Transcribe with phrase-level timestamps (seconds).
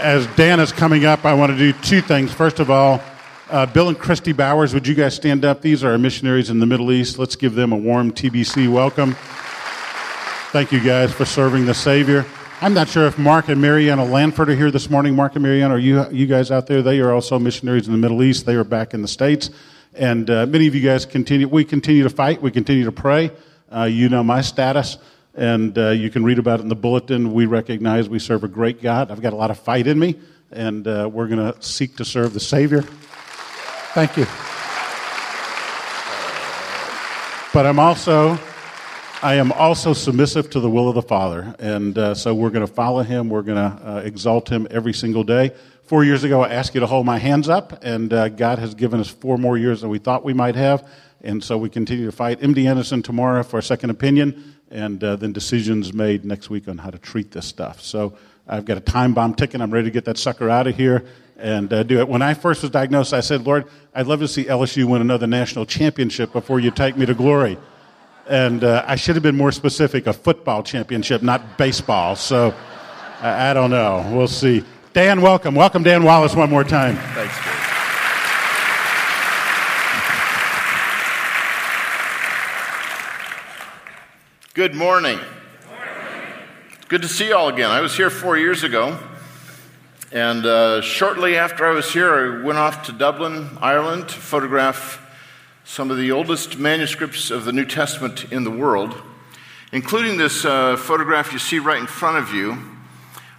[0.00, 2.32] As Dan is coming up, I want to do two things.
[2.32, 3.00] First of all,
[3.50, 5.62] uh, Bill and Christy Bowers, would you guys stand up?
[5.62, 7.18] These are our missionaries in the Middle East.
[7.18, 9.14] Let's give them a warm TBC welcome.
[10.50, 12.26] Thank you guys for serving the Savior.
[12.64, 15.14] I'm not sure if Mark and Mariana Lanford are here this morning.
[15.14, 16.80] Mark and Mariana, are you, you guys out there?
[16.80, 18.46] They are also missionaries in the Middle East.
[18.46, 19.50] They are back in the States.
[19.92, 22.40] And uh, many of you guys continue, we continue to fight.
[22.40, 23.32] We continue to pray.
[23.70, 24.96] Uh, you know my status.
[25.34, 27.34] And uh, you can read about it in the bulletin.
[27.34, 29.10] We recognize we serve a great God.
[29.10, 30.18] I've got a lot of fight in me.
[30.50, 32.80] And uh, we're going to seek to serve the Savior.
[33.92, 34.24] Thank you.
[37.52, 38.38] But I'm also
[39.24, 41.54] I am also submissive to the will of the Father.
[41.58, 43.30] And uh, so we're going to follow him.
[43.30, 45.52] We're going to uh, exalt him every single day.
[45.84, 48.74] Four years ago, I asked you to hold my hands up, and uh, God has
[48.74, 50.86] given us four more years than we thought we might have.
[51.22, 52.40] And so we continue to fight.
[52.40, 56.76] MD Anderson tomorrow for a second opinion, and uh, then decisions made next week on
[56.76, 57.80] how to treat this stuff.
[57.80, 59.62] So I've got a time bomb ticking.
[59.62, 61.02] I'm ready to get that sucker out of here
[61.38, 62.08] and uh, do it.
[62.08, 65.26] When I first was diagnosed, I said, Lord, I'd love to see LSU win another
[65.26, 67.56] national championship before you take me to glory
[68.26, 72.16] and uh, I should have been more specific a football championship, not baseball.
[72.16, 72.54] So
[73.20, 74.08] I, I don't know.
[74.12, 74.64] We'll see.
[74.92, 75.54] Dan, welcome.
[75.54, 76.96] Welcome, Dan Wallace, one more time.
[76.96, 77.60] Thanks, Dave.
[84.54, 85.18] Good morning.
[86.76, 87.72] It's good to see you all again.
[87.72, 88.96] I was here four years ago,
[90.12, 95.03] and uh, shortly after I was here, I went off to Dublin, Ireland, to photograph
[95.64, 98.94] some of the oldest manuscripts of the New Testament in the world,
[99.72, 102.58] including this uh, photograph you see right in front of you,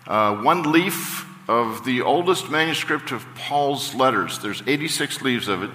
[0.07, 4.39] uh, one leaf of the oldest manuscript of Paul's letters.
[4.39, 5.69] There's 86 leaves of it,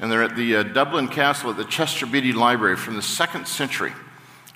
[0.00, 3.46] and they're at the uh, Dublin Castle at the Chester Beatty Library from the second
[3.46, 3.92] century.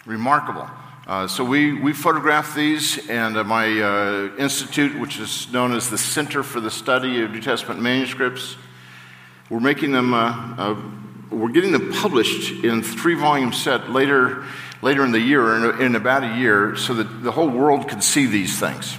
[0.07, 0.71] Remarkable.
[1.07, 5.91] Uh, so we, we photographed these, and uh, my uh, institute, which is known as
[5.91, 8.57] the Center for the Study of New Testament Manuscripts,
[9.51, 10.15] we're making them
[11.31, 14.45] we're getting them published in three volume set later,
[14.83, 18.01] later in the year, in, in about a year, so that the whole world can
[18.01, 18.97] see these things.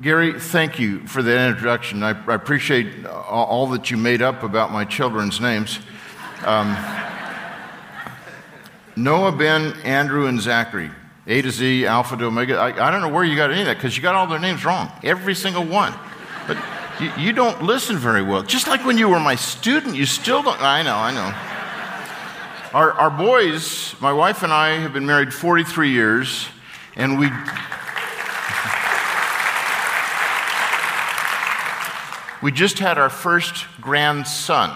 [0.00, 2.02] Gary, thank you for that introduction.
[2.02, 5.78] I, I appreciate all, that you made up about my children's names.
[6.44, 6.76] Um,
[8.96, 10.90] Noah, Ben, Andrew, and Zachary.
[11.26, 12.56] A to Z, Alpha to Omega.
[12.56, 14.38] I, I don't know where you got any of that because you got all their
[14.38, 14.92] names wrong.
[15.02, 15.94] Every single one.
[16.46, 16.58] But
[17.00, 18.42] you, you don't listen very well.
[18.42, 20.60] Just like when you were my student, you still don't.
[20.60, 22.78] I know, I know.
[22.78, 26.48] Our, our boys, my wife and I have been married 43 years,
[26.96, 27.30] and we.
[32.42, 34.70] We just had our first grandson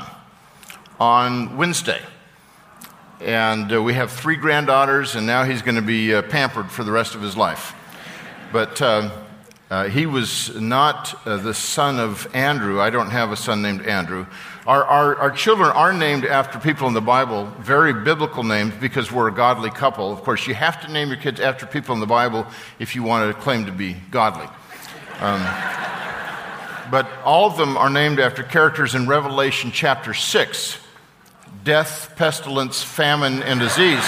[0.99, 2.01] on Wednesday.
[3.21, 6.83] And uh, we have three granddaughters, and now he's going to be uh, pampered for
[6.83, 7.75] the rest of his life.
[8.53, 9.11] But uh,
[9.71, 12.81] uh, he was not uh, the son of Andrew.
[12.81, 14.27] I don't have a son named Andrew.
[14.67, 19.13] Our, our, our, children are named after people in the Bible, very biblical names, because
[19.13, 20.11] we're a godly couple.
[20.11, 22.47] Of course, you have to name your kids after people in the Bible
[22.79, 24.47] if you want to claim to be godly.
[25.21, 25.41] Um,
[26.91, 30.79] but all of them are named after characters in Revelation chapter 6
[31.65, 34.05] death, pestilence, famine, and disease.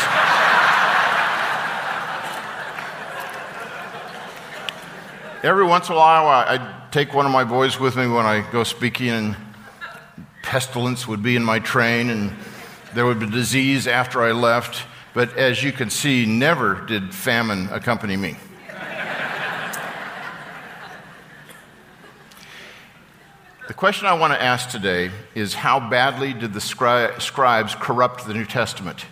[5.42, 8.48] Every once in a while, I'd take one of my boys with me when I
[8.50, 9.36] go speaking, and
[10.42, 12.32] pestilence would be in my train, and
[12.94, 14.86] there would be disease after I left.
[15.14, 18.36] But as you can see, never did famine accompany me.
[23.66, 28.26] The question I want to ask today is how badly did the scri- scribes corrupt
[28.26, 29.06] the New Testament?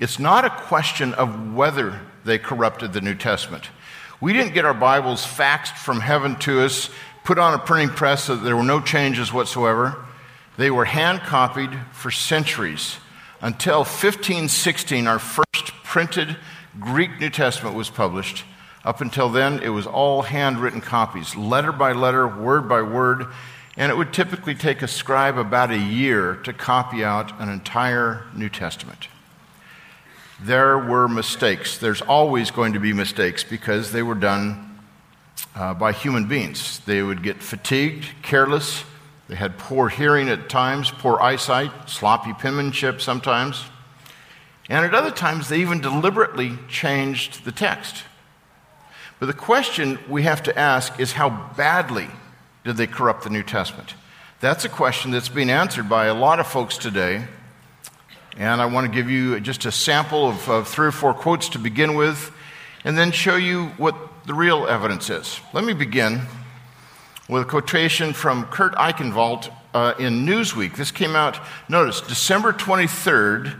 [0.00, 3.70] It's not a question of whether they corrupted the New Testament.
[4.20, 6.90] We didn't get our Bibles faxed from heaven to us,
[7.24, 9.96] put on a printing press so there were no changes whatsoever.
[10.58, 12.98] They were hand copied for centuries
[13.40, 16.36] until 1516, our first printed
[16.78, 18.44] Greek New Testament was published.
[18.84, 23.26] Up until then, it was all handwritten copies, letter by letter, word by word.
[23.76, 28.24] And it would typically take a scribe about a year to copy out an entire
[28.34, 29.08] New Testament.
[30.42, 31.76] There were mistakes.
[31.76, 34.78] There's always going to be mistakes because they were done
[35.54, 36.80] uh, by human beings.
[36.80, 38.84] They would get fatigued, careless.
[39.28, 43.64] They had poor hearing at times, poor eyesight, sloppy penmanship sometimes.
[44.68, 48.04] And at other times, they even deliberately changed the text.
[49.18, 52.08] But the question we have to ask is how badly
[52.64, 53.94] did they corrupt the New Testament?
[54.40, 57.26] That's a question that's being answered by a lot of folks today.
[58.36, 61.48] And I want to give you just a sample of, of three or four quotes
[61.50, 62.32] to begin with,
[62.84, 63.96] and then show you what
[64.26, 65.40] the real evidence is.
[65.52, 66.22] Let me begin
[67.28, 70.76] with a quotation from Kurt Eichenwald uh, in Newsweek.
[70.76, 71.38] This came out,
[71.68, 73.58] notice, December 23rd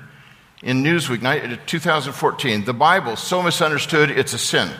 [0.63, 2.65] in Newsweek, 2014.
[2.65, 4.71] The Bible, so misunderstood, it's a sin.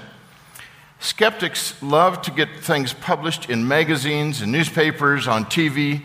[0.99, 6.05] Skeptics love to get things published in magazines and newspapers, on TV,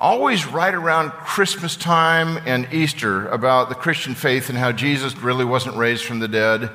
[0.00, 5.44] always right around Christmas time and Easter about the Christian faith and how Jesus really
[5.44, 6.70] wasn't raised from the dead.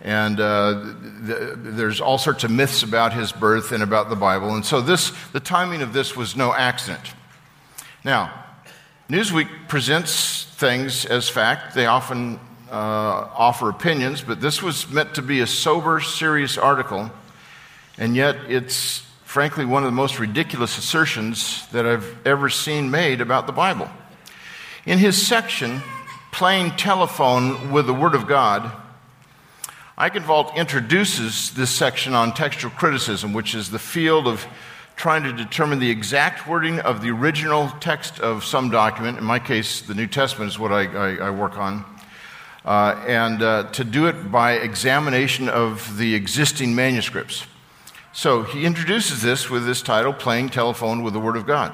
[0.00, 4.54] And uh, the, there's all sorts of myths about his birth and about the Bible.
[4.54, 7.12] And so this, the timing of this was no accident.
[8.02, 8.32] Now,
[9.10, 11.74] Newsweek presents things as fact.
[11.74, 12.40] They often
[12.70, 17.10] uh, offer opinions, but this was meant to be a sober, serious article,
[17.98, 23.20] and yet it's frankly one of the most ridiculous assertions that I've ever seen made
[23.20, 23.88] about the Bible.
[24.86, 25.82] In his section,
[26.32, 28.72] Playing Telephone with the Word of God,
[29.96, 34.44] Eichenwald introduces this section on textual criticism, which is the field of
[34.96, 39.16] trying to determine the exact wording of the original text of some document.
[39.16, 41.84] In my case, the New Testament is what I, I, I work on
[42.64, 47.46] uh, and uh, to do it by examination of the existing manuscripts.
[48.12, 51.72] So he introduces this with this title, Playing Telephone with the Word of God.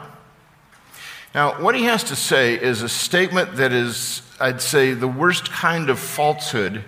[1.34, 5.50] Now, what he has to say is a statement that is, I'd say, the worst
[5.50, 6.84] kind of falsehood,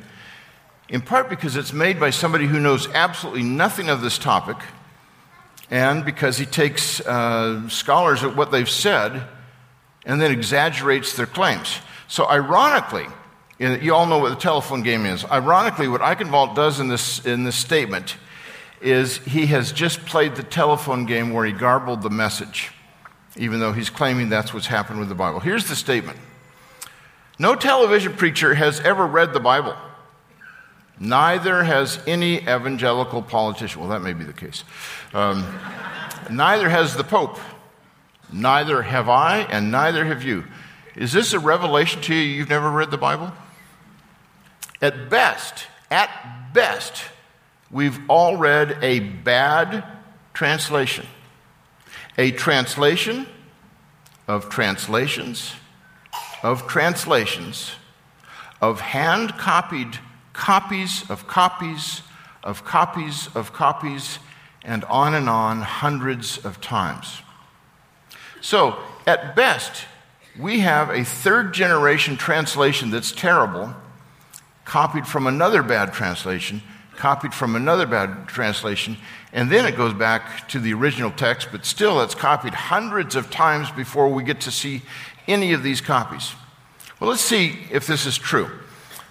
[0.89, 4.56] in part because it's made by somebody who knows absolutely nothing of this topic,
[5.71, 9.23] and because he takes uh, scholars at what they've said
[10.06, 11.79] and then exaggerates their claims.
[12.06, 13.06] So, ironically,
[13.59, 15.25] you all know what the telephone game is.
[15.25, 18.17] Ironically, what Eichenwald does in this, in this statement
[18.80, 22.70] is he has just played the telephone game where he garbled the message,
[23.36, 25.40] even though he's claiming that's what's happened with the Bible.
[25.40, 26.19] Here's the statement
[27.38, 29.76] No television preacher has ever read the Bible.
[31.00, 33.80] Neither has any evangelical politician.
[33.80, 34.64] Well, that may be the case.
[35.14, 35.46] Um,
[36.30, 37.38] neither has the Pope.
[38.32, 40.44] Neither have I, and neither have you.
[40.96, 42.20] Is this a revelation to you?
[42.20, 43.32] You've never read the Bible?
[44.82, 46.10] At best, at
[46.52, 47.04] best,
[47.70, 49.85] we've all read a bad
[50.35, 51.06] translation.
[52.17, 53.26] A translation
[54.26, 55.53] of translations,
[56.43, 57.73] of translations,
[58.61, 59.99] of hand copied
[60.32, 62.03] copies of copies
[62.44, 64.19] of copies of copies,
[64.64, 67.23] and on and on hundreds of times.
[68.41, 69.85] So, at best,
[70.38, 73.75] we have a third generation translation that's terrible
[74.64, 76.62] copied from another bad translation,
[76.99, 78.99] copied from another bad translation,
[79.33, 83.31] and then it goes back to the original text, but still it's copied hundreds of
[83.31, 84.83] times before we get to see
[85.27, 86.35] any of these copies.
[87.00, 88.50] Well, let's see if this is true.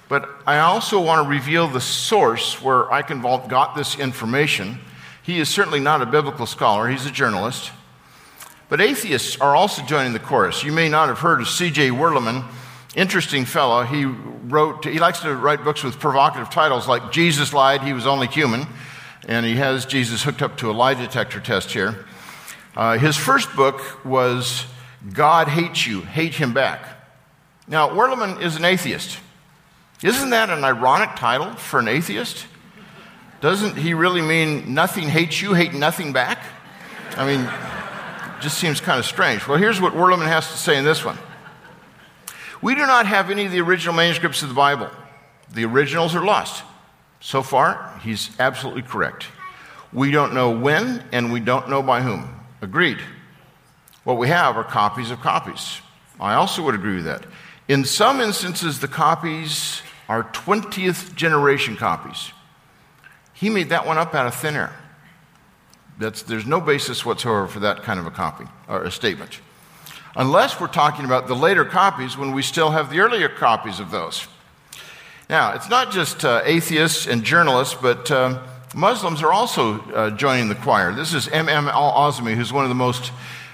[0.10, 4.80] But I also want to reveal the source where Eichenwald got this information.
[5.24, 7.72] He is certainly not a biblical scholar, he's a journalist.
[8.70, 10.64] But atheists are also joining the chorus.
[10.64, 11.90] You may not have heard of C.J.
[11.92, 12.46] Werleman
[12.98, 13.84] interesting fellow.
[13.84, 18.08] He wrote, he likes to write books with provocative titles like Jesus Lied, He Was
[18.08, 18.66] Only Human.
[19.28, 22.06] And he has Jesus hooked up to a lie detector test here.
[22.76, 24.66] Uh, his first book was
[25.14, 26.86] God Hates You, Hate Him Back.
[27.68, 29.20] Now, Werleman is an atheist.
[30.04, 32.46] Isn't that an ironic title for an atheist?
[33.42, 36.40] Doesn't he really mean nothing hates you, hate nothing back?
[37.16, 37.50] I mean,
[38.42, 39.48] just seems kind of strange.
[39.48, 41.18] Well, here's what Werleman has to say in this one
[42.62, 44.90] we do not have any of the original manuscripts of the Bible.
[45.54, 46.64] The originals are lost.
[47.20, 49.28] So far, he's absolutely correct.
[49.94, 52.30] We don't know when, and we don't know by whom.
[52.62, 53.00] Agreed.
[54.04, 55.82] What we have are copies of copies.
[56.20, 57.26] I also would agree with that.
[57.68, 62.32] In some instances, the copies are 20th generation copies.
[63.34, 64.74] He made that one up out of thin air.
[66.00, 69.42] That's, there's no basis whatsoever for that kind of a copy or a statement
[70.18, 73.92] unless we're talking about the later copies when we still have the earlier copies of
[73.92, 74.28] those.
[75.30, 78.44] Now, it's not just uh, atheists and journalists, but uh,
[78.76, 80.92] Muslims are also uh, joining the choir.
[80.92, 81.68] This is M.M.
[81.68, 83.12] al-Azami, who's one of the most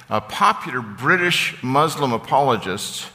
[0.10, 3.10] a popular British Muslim apologists.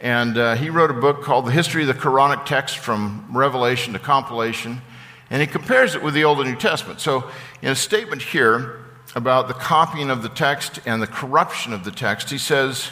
[0.00, 3.94] And uh, he wrote a book called The History of the Quranic Text from Revelation
[3.94, 4.82] to Compilation.
[5.30, 7.00] And he compares it with the Old and New Testament.
[7.00, 7.30] So,
[7.62, 11.90] in a statement here about the copying of the text and the corruption of the
[11.90, 12.90] text, he says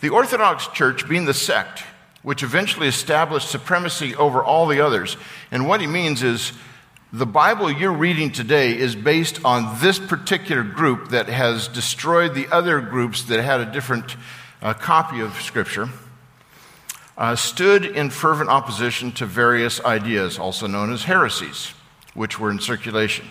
[0.00, 1.84] The Orthodox Church, being the sect
[2.22, 5.16] which eventually established supremacy over all the others,
[5.50, 6.52] and what he means is
[7.12, 12.48] the Bible you're reading today is based on this particular group that has destroyed the
[12.48, 14.16] other groups that had a different
[14.62, 15.88] uh, copy of Scripture
[17.18, 21.74] uh, stood in fervent opposition to various ideas, also known as heresies,
[22.14, 23.26] which were in circulation.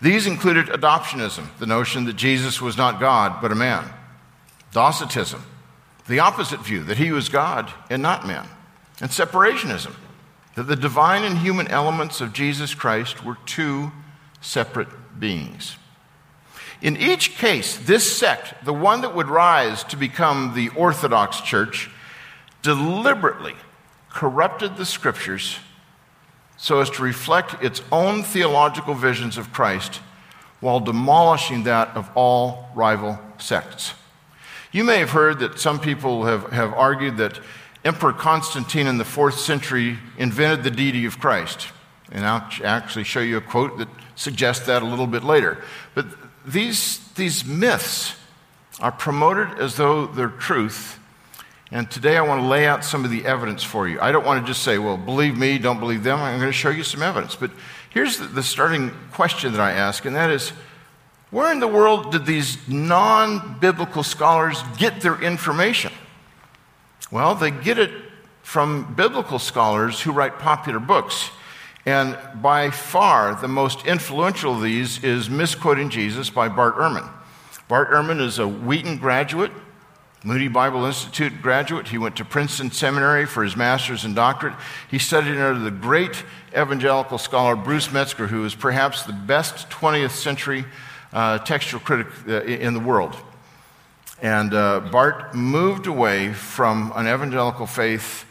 [0.00, 3.88] These included adoptionism, the notion that Jesus was not God but a man,
[4.72, 5.42] Docetism,
[6.06, 8.46] the opposite view that he was God and not man,
[9.00, 9.94] and separationism,
[10.54, 13.90] that the divine and human elements of Jesus Christ were two
[14.40, 14.88] separate
[15.18, 15.76] beings.
[16.82, 21.90] In each case, this sect, the one that would rise to become the Orthodox Church,
[22.62, 23.54] deliberately
[24.10, 25.58] corrupted the scriptures
[26.56, 30.00] so as to reflect its own theological visions of Christ
[30.60, 33.94] while demolishing that of all rival sects.
[34.72, 37.38] You may have heard that some people have, have argued that
[37.84, 41.68] Emperor Constantine in the fourth century invented the deity of Christ.
[42.10, 45.62] And I'll actually show you a quote that suggests that a little bit later.
[45.94, 46.06] But
[46.44, 48.16] these, these myths
[48.80, 50.98] are promoted as though they're truth
[51.72, 54.00] and today I want to lay out some of the evidence for you.
[54.00, 56.20] I don't want to just say, well, believe me, don't believe them.
[56.20, 57.34] I'm going to show you some evidence.
[57.34, 57.50] But
[57.90, 60.52] here's the, the starting question that I ask, and that is
[61.30, 65.92] where in the world did these non biblical scholars get their information?
[67.10, 67.90] Well, they get it
[68.42, 71.30] from biblical scholars who write popular books.
[71.84, 77.08] And by far, the most influential of these is Misquoting Jesus by Bart Ehrman.
[77.68, 79.50] Bart Ehrman is a Wheaton graduate.
[80.24, 81.88] Moody Bible Institute graduate.
[81.88, 84.54] He went to Princeton Seminary for his master's and doctorate.
[84.90, 90.10] He studied under the great evangelical scholar Bruce Metzger, who is perhaps the best 20th
[90.10, 90.64] century
[91.12, 93.14] uh, textual critic uh, in the world.
[94.22, 98.24] And uh, Bart moved away from an evangelical faith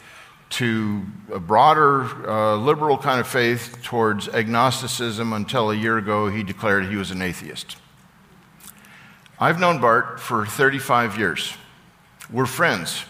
[0.48, 1.02] to
[1.32, 6.86] a broader uh, liberal kind of faith towards agnosticism until a year ago he declared
[6.86, 7.76] he was an atheist.
[9.38, 11.56] I've known Bart for 35 years.
[12.32, 13.04] We're friends.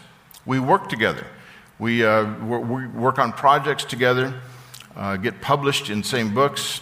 [0.44, 1.26] We work together.
[1.78, 4.34] We, uh, work on projects together,
[4.94, 6.80] uh, get published in same books.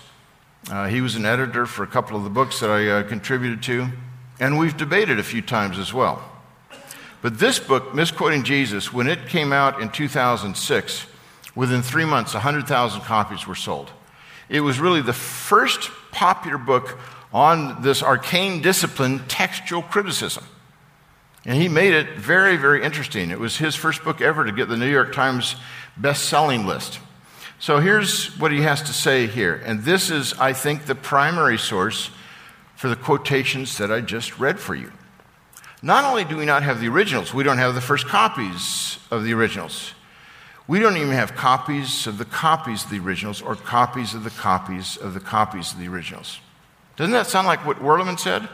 [0.69, 3.63] Uh, he was an editor for a couple of the books that I uh, contributed
[3.65, 3.89] to,
[4.41, 6.25] and we've debated a few times as well.
[7.23, 11.07] But this book, Misquoting Jesus, when it came out in 2006,
[11.55, 13.93] within three months, 100,000 copies were sold.
[14.49, 16.99] It was really the first popular book
[17.33, 20.45] on this arcane discipline, textual criticism.
[21.47, 23.31] And he made it very, very interesting.
[23.31, 25.57] It was his first book ever to get the New York Times
[25.97, 27.01] best-selling list.
[27.59, 29.63] So here's what he has to say here.
[29.65, 32.11] And this is, I think, the primary source
[32.77, 34.91] for the quotations that I just read for you.
[35.83, 39.23] Not only do we not have the originals, we don't have the first copies of
[39.23, 39.93] the originals.
[40.67, 44.31] We don't even have copies of the copies of the originals or copies of the
[44.31, 46.41] copies of the copies of the originals.
[46.97, 48.49] Doesn't that sound like what Werleman said?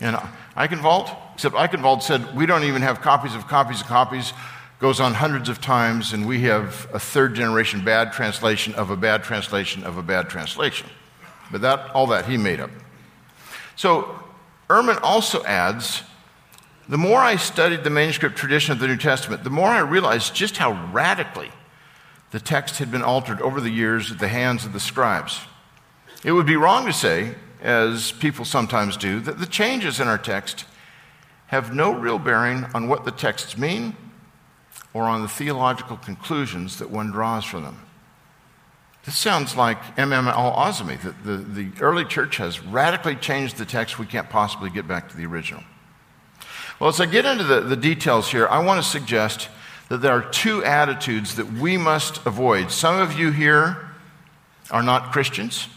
[0.00, 0.16] And
[0.56, 1.16] Eichenwald?
[1.38, 4.32] Except Eichenwald said, we don't even have copies of copies of copies,
[4.80, 8.96] goes on hundreds of times, and we have a third generation bad translation of a
[8.96, 10.88] bad translation of a bad translation.
[11.52, 12.70] But that, all that he made up.
[13.76, 14.20] So
[14.68, 16.02] Ehrman also adds,
[16.88, 20.34] the more I studied the manuscript tradition of the New Testament, the more I realized
[20.34, 21.52] just how radically
[22.32, 25.38] the text had been altered over the years at the hands of the scribes.
[26.24, 30.18] It would be wrong to say, as people sometimes do, that the changes in our
[30.18, 30.64] text
[31.48, 33.96] have no real bearing on what the texts mean
[34.94, 37.82] or on the theological conclusions that one draws from them.
[39.04, 40.28] This sounds like M.M.
[40.28, 43.98] al-Azami, that the, the early church has radically changed the text.
[43.98, 45.62] We can't possibly get back to the original.
[46.78, 49.48] Well, as I get into the, the details here, I want to suggest
[49.88, 52.70] that there are two attitudes that we must avoid.
[52.70, 53.88] Some of you here
[54.70, 55.68] are not Christians.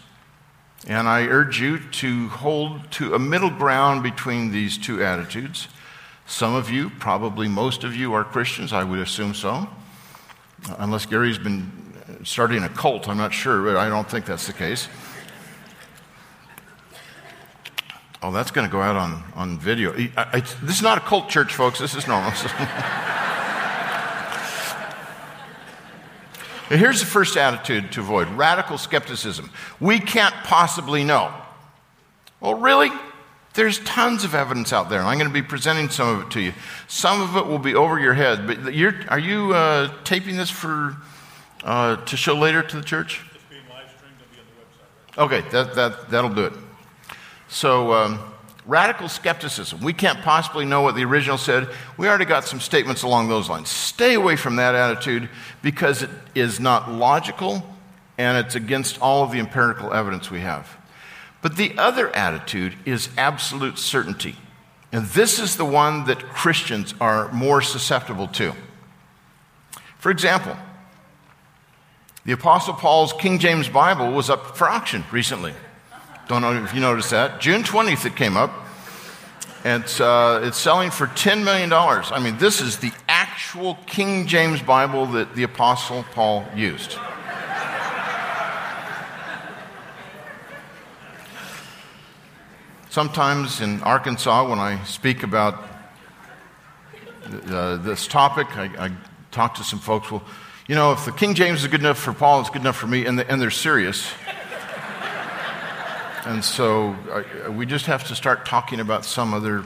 [0.86, 5.68] And I urge you to hold to a middle ground between these two attitudes.
[6.26, 8.72] Some of you, probably most of you, are Christians.
[8.72, 9.68] I would assume so.
[10.78, 11.70] Unless Gary's been
[12.24, 14.88] starting a cult, I'm not sure, but I don't think that's the case.
[18.22, 19.92] Oh, that's going to go out on, on video.
[19.92, 21.80] I, I, this is not a cult church, folks.
[21.80, 22.32] This is normal.
[26.78, 29.50] here's the first attitude to avoid radical skepticism.
[29.80, 31.32] We can't possibly know.
[32.40, 32.90] Well, really?
[33.54, 36.30] There's tons of evidence out there, and I'm going to be presenting some of it
[36.32, 36.54] to you.
[36.88, 38.58] Some of it will be over your head, but
[39.10, 40.96] are you uh, taping this for
[41.62, 43.20] uh, to show later to the church?
[43.34, 44.14] It's being live streamed.
[44.20, 45.30] It'll be on the website.
[45.30, 45.40] Right?
[45.40, 46.54] Okay, that, that, that'll do it.
[47.48, 48.31] So, um,
[48.66, 49.80] radical skepticism.
[49.80, 51.68] We can't possibly know what the original said.
[51.96, 53.68] We already got some statements along those lines.
[53.68, 55.28] Stay away from that attitude
[55.62, 57.66] because it is not logical
[58.18, 60.76] and it's against all of the empirical evidence we have.
[61.40, 64.36] But the other attitude is absolute certainty.
[64.92, 68.52] And this is the one that Christians are more susceptible to.
[69.98, 70.56] For example,
[72.24, 75.54] the Apostle Paul's King James Bible was up for auction recently.
[76.28, 77.40] Don't know if you noticed that.
[77.40, 78.52] June 20th, it came up.
[79.64, 81.72] It's, uh, it's selling for $10 million.
[81.72, 86.98] I mean, this is the actual King James Bible that the Apostle Paul used.
[92.90, 95.64] Sometimes in Arkansas, when I speak about
[97.46, 98.92] uh, this topic, I, I,
[99.30, 100.10] talk to some folks.
[100.10, 100.22] Well,
[100.68, 102.86] you know, if the King James is good enough for Paul, it's good enough for
[102.86, 104.12] me, and, the, and they're serious.
[106.24, 109.64] And so uh, we just have to start talking about some other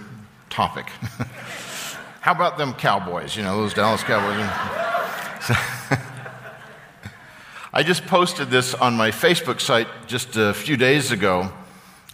[0.49, 0.87] topic.
[2.21, 3.37] How about them Cowboys?
[3.37, 4.37] You know, those Dallas Cowboys.
[7.73, 11.53] I just posted this on my Facebook site just a few days ago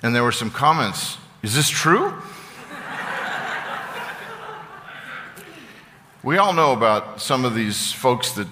[0.02, 2.12] and there were some comments Is this true?
[6.24, 8.48] we all know about some of these folks that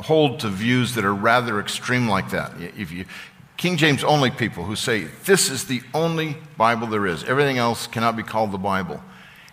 [0.00, 2.52] hold to views that are rather extreme like that.
[2.60, 3.04] If you,
[3.56, 7.86] King James only people who say, This is the only Bible there is, everything else
[7.86, 9.02] cannot be called the Bible.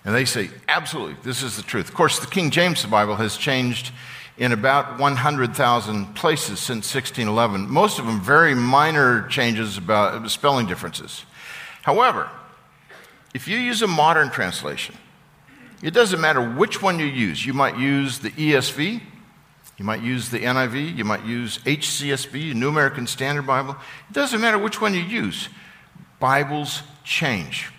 [0.04, 1.90] And they say, Absolutely, this is the truth.
[1.90, 3.92] Of course, the King James Bible has changed
[4.38, 11.26] in about 100,000 places since 1611, most of them very minor changes about spelling differences.
[11.84, 12.30] However,
[13.34, 14.96] if you use a modern translation,
[15.84, 17.46] it doesn't matter which one you use.
[17.46, 19.02] You might use the ESV,
[19.82, 23.76] you might use the NIV, you might use HCSB, New American Standard Bible.
[24.12, 25.50] It doesn't matter which one you use.
[26.20, 27.72] Bibles change.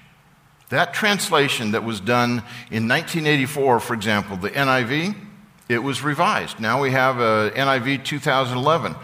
[0.70, 5.14] That translation that was done in 1984, for example, the NIV,
[5.68, 6.58] it was revised.
[6.58, 8.96] Now we have a NIV 2011.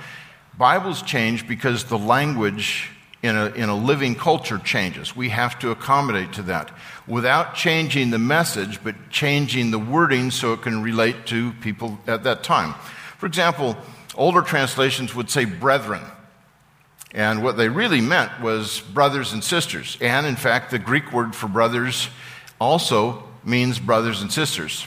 [0.58, 2.90] Bibles change because the language
[3.22, 5.16] in a, in a living culture changes.
[5.16, 6.70] We have to accommodate to that
[7.06, 12.22] without changing the message, but changing the wording so it can relate to people at
[12.24, 12.74] that time.
[13.18, 13.76] For example,
[14.14, 16.02] older translations would say brethren.
[17.12, 19.96] And what they really meant was brothers and sisters.
[20.00, 22.10] And in fact, the Greek word for brothers
[22.60, 24.86] also means brothers and sisters.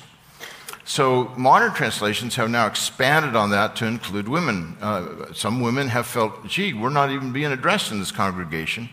[0.91, 4.75] So modern translations have now expanded on that to include women.
[4.81, 8.89] Uh, some women have felt, gee, we're not even being addressed in this congregation.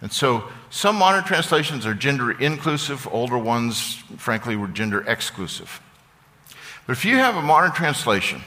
[0.00, 5.80] And so some modern translations are gender inclusive, older ones, frankly, were gender exclusive.
[6.86, 8.42] But if you have a modern translation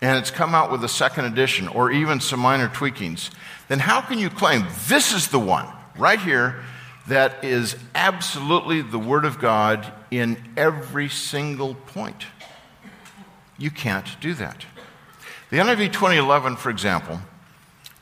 [0.00, 3.30] and it's come out with a second edition or even some minor tweakings,
[3.68, 6.64] then how can you claim this is the one right here
[7.06, 12.26] that is absolutely the Word of God in every single point.
[13.56, 14.66] You can't do that.
[15.50, 17.18] The NIV 2011, for example,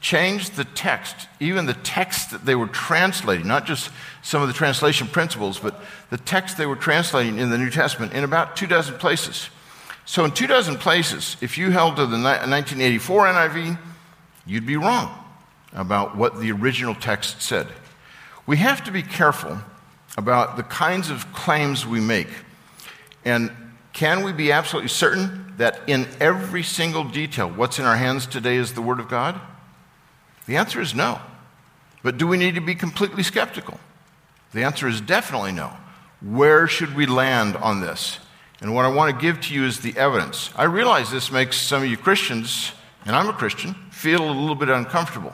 [0.00, 3.90] changed the text, even the text that they were translating, not just
[4.22, 8.12] some of the translation principles, but the text they were translating in the New Testament
[8.12, 9.48] in about two dozen places.
[10.04, 13.78] So, in two dozen places, if you held to the 1984 NIV,
[14.46, 15.16] you'd be wrong
[15.72, 17.68] about what the original text said.
[18.46, 19.60] We have to be careful
[20.20, 22.28] about the kinds of claims we make.
[23.24, 23.50] And
[23.94, 28.56] can we be absolutely certain that in every single detail, what's in our hands today
[28.56, 29.40] is the Word of God?
[30.46, 31.20] The answer is no.
[32.02, 33.80] But do we need to be completely skeptical?
[34.52, 35.72] The answer is definitely no.
[36.20, 38.18] Where should we land on this?
[38.60, 40.50] And what I want to give to you is the evidence.
[40.54, 42.72] I realize this makes some of you Christians,
[43.06, 45.32] and I'm a Christian, feel a little bit uncomfortable.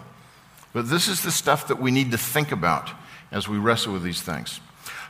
[0.72, 2.90] But this is the stuff that we need to think about
[3.32, 4.60] as we wrestle with these things.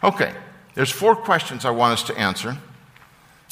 [0.04, 0.32] Okay,
[0.74, 2.56] there's four questions I want us to answer.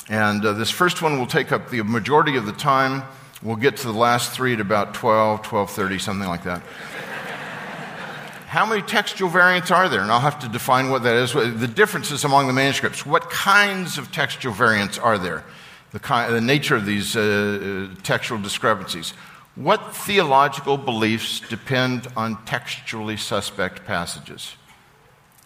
[0.09, 3.03] And uh, this first one will take up the majority of the time.
[3.43, 6.63] We'll get to the last three at about 12, 12:30, something like that.
[8.47, 10.01] How many textual variants are there?
[10.01, 11.33] And I'll have to define what that is.
[11.33, 13.05] The differences among the manuscripts.
[13.05, 15.45] What kinds of textual variants are there?
[15.91, 19.11] The, kind, the nature of these uh, uh textual discrepancies.
[19.57, 24.55] What theological beliefs depend on textually suspect passages?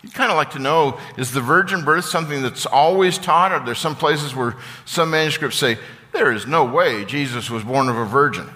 [0.02, 3.52] You'd kind of like to know is the virgin birth something that's always taught?
[3.52, 5.78] Or there's some places where some manuscripts say,
[6.12, 8.48] there is no way Jesus was born of a virgin.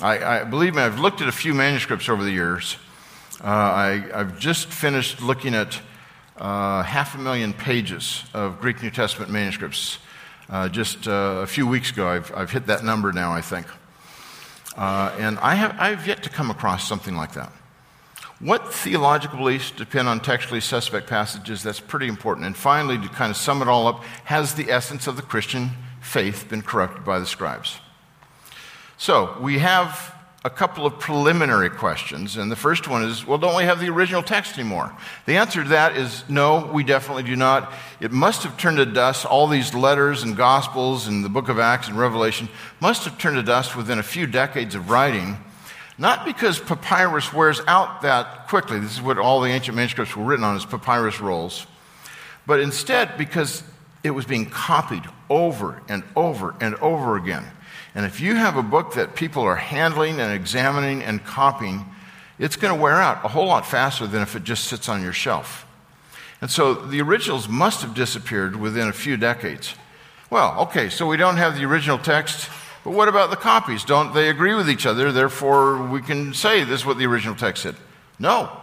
[0.00, 2.76] I, I believe me, I've looked at a few manuscripts over the years,
[3.40, 5.80] Uh, I, have just finished looking at
[6.38, 9.98] uh, half a million pages of Greek New Testament manuscripts.
[10.48, 13.66] Uh, just uh, a few weeks ago, I've, I've, hit that number now, I think.
[14.76, 17.52] Uh, and I have, I've yet to come across something like that.
[18.38, 21.62] What theological beliefs depend on textually suspect passages?
[21.62, 22.46] That's pretty important.
[22.46, 25.70] And finally, to kind of sum it all up, has the essence of the Christian
[26.02, 27.80] faith been corrupted by the scribes?
[28.98, 30.14] So, we have
[30.46, 32.36] a couple of preliminary questions.
[32.36, 34.94] And the first one is well, don't we have the original text anymore?
[35.26, 37.72] The answer to that is no, we definitely do not.
[38.00, 39.26] It must have turned to dust.
[39.26, 42.48] All these letters and Gospels and the book of Acts and Revelation
[42.80, 45.38] must have turned to dust within a few decades of writing.
[45.98, 48.78] Not because papyrus wears out that quickly.
[48.78, 51.66] This is what all the ancient manuscripts were written on as papyrus rolls.
[52.46, 53.62] But instead because
[54.04, 57.44] it was being copied over and over and over again.
[57.94, 61.86] And if you have a book that people are handling and examining and copying,
[62.38, 65.02] it's going to wear out a whole lot faster than if it just sits on
[65.02, 65.66] your shelf.
[66.40, 69.74] And so the originals must have disappeared within a few decades.
[70.28, 72.50] Well, okay, so we don't have the original text,
[72.86, 73.82] but what about the copies?
[73.84, 75.10] Don't they agree with each other?
[75.10, 77.74] Therefore, we can say this is what the original text said.
[78.20, 78.60] No.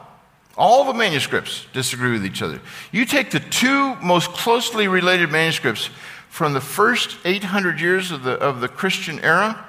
[0.56, 2.62] All the manuscripts disagree with each other.
[2.94, 5.90] You take the two most closely related manuscripts
[6.30, 9.62] from the first 800 years of the, of the Christian era,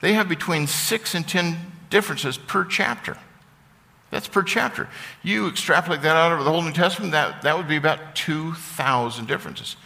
[0.00, 1.56] they have between six and 10
[1.88, 3.16] differences per chapter.
[4.10, 4.88] That's per chapter.
[5.22, 9.28] You extrapolate that out over the whole New Testament, that, that would be about 2,000
[9.28, 9.76] differences.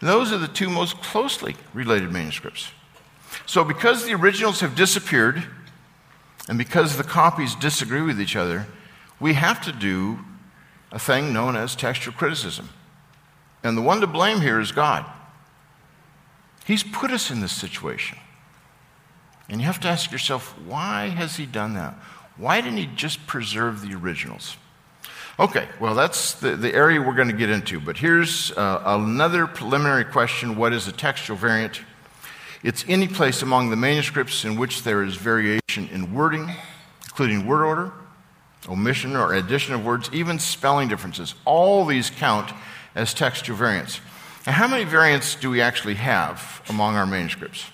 [0.00, 2.70] And those are the two most closely related manuscripts.
[3.46, 5.44] So, because the originals have disappeared,
[6.48, 8.66] and because the copies disagree with each other,
[9.20, 10.18] we have to do
[10.92, 12.68] a thing known as textual criticism.
[13.62, 15.04] And the one to blame here is God.
[16.64, 18.18] He's put us in this situation.
[19.48, 21.94] And you have to ask yourself, why has he done that?
[22.36, 24.56] Why didn't he just preserve the originals?
[25.38, 27.78] Okay, well, that's the, the area we're going to get into.
[27.78, 31.80] But here's uh, another preliminary question What is a textual variant?
[32.62, 36.50] It's any place among the manuscripts in which there is variation in wording,
[37.04, 37.92] including word order,
[38.68, 41.34] omission or addition of words, even spelling differences.
[41.44, 42.52] All these count
[42.94, 44.00] as textual variants.
[44.46, 47.64] Now, how many variants do we actually have among our manuscripts?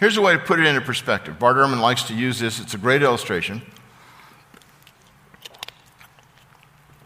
[0.00, 1.38] Here's a way to put it into perspective.
[1.38, 3.62] Bart Ehrman likes to use this, it's a great illustration.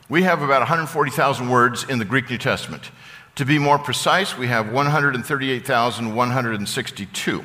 [0.09, 2.91] We have about 140,000 words in the Greek New Testament.
[3.39, 7.45] To be more precise, we have 138,162.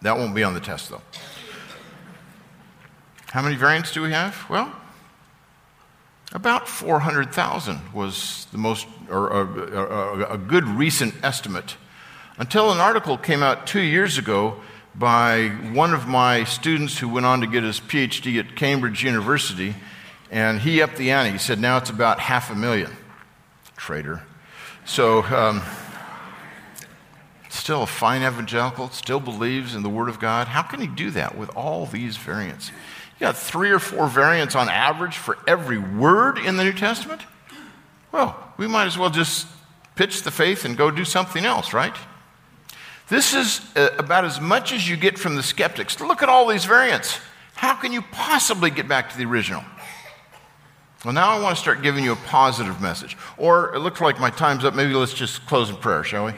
[0.00, 1.02] That won't be on the test, though.
[3.26, 4.48] How many variants do we have?
[4.48, 4.74] Well,
[6.32, 11.76] about 400,000 was the most, or a, a, a, good recent estimate.
[12.38, 14.56] Until an article came out two years ago
[14.94, 19.74] by one of my students who went on to get his PhD at Cambridge University,
[20.30, 21.32] and he upped the ante.
[21.32, 22.96] He said now it's about half a million.
[23.76, 24.22] Traitor.
[24.88, 25.60] So, um,
[27.50, 30.48] still a fine evangelical, still believes in the Word of God.
[30.48, 32.70] How can he do that with all these variants?
[32.70, 37.20] You got three or four variants on average for every word in the New Testament?
[38.12, 39.46] Well, we might as well just
[39.94, 41.94] pitch the faith and go do something else, right?
[43.10, 46.00] This is uh, about as much as you get from the skeptics.
[46.00, 47.20] Look at all these variants.
[47.56, 49.64] How can you possibly get back to the original?
[51.04, 53.16] Well, now I want to start giving you a positive message.
[53.36, 54.74] Or it looks like my time's up.
[54.74, 56.32] Maybe let's just close in prayer, shall we?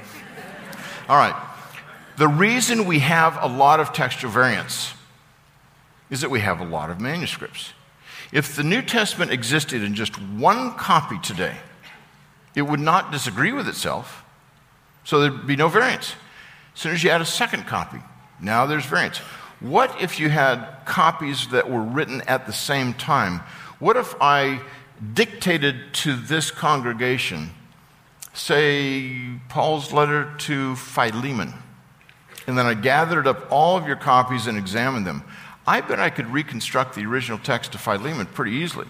[1.09, 1.35] All right.
[2.18, 4.92] The reason we have a lot of textual variants
[6.11, 7.73] is that we have a lot of manuscripts.
[8.33, 11.57] If the New Testament existed in just one copy today,
[12.55, 14.25] it would not disagree with itself,
[15.05, 16.14] so there'd be no variance.
[16.75, 17.99] As soon as you add a second copy,
[18.40, 19.18] now there's variance.
[19.61, 23.40] What if you had copies that were written at the same time?
[23.80, 24.60] What if I
[25.14, 27.50] dictated to this congregation,
[28.34, 31.54] say, Paul's letter to Philemon,
[32.46, 35.24] and then I gathered up all of your copies and examined them?
[35.66, 38.86] I bet I could reconstruct the original text of Philemon pretty easily,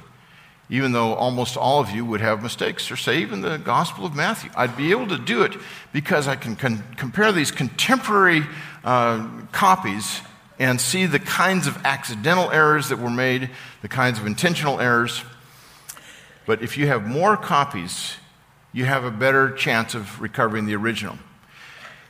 [0.68, 4.16] even though almost all of you would have mistakes, or say even the Gospel of
[4.16, 4.50] Matthew.
[4.56, 5.54] I'd be able to do it
[5.92, 8.42] because I can con- compare these contemporary
[8.82, 10.20] uh, copies
[10.60, 13.48] and see the kinds of accidental errors that were made,
[13.80, 15.24] the kinds of intentional errors.
[16.46, 18.16] But if you have more copies,
[18.72, 21.18] you have a better chance of recovering the original.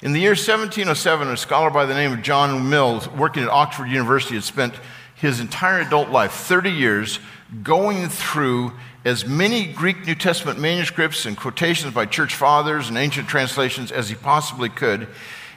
[0.03, 3.87] In the year 1707, a scholar by the name of John Mills, working at Oxford
[3.87, 4.75] University, had spent
[5.15, 7.21] his entire adult life, 30 years,
[7.63, 8.73] going through
[9.05, 14.09] as many Greek New Testament manuscripts and quotations by church fathers and ancient translations as
[14.09, 15.07] he possibly could.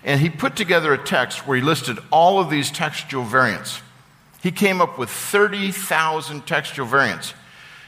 [0.04, 3.82] And he put together a text where he listed all of these textual variants.
[4.42, 7.34] He came up with 30,000 textual variants.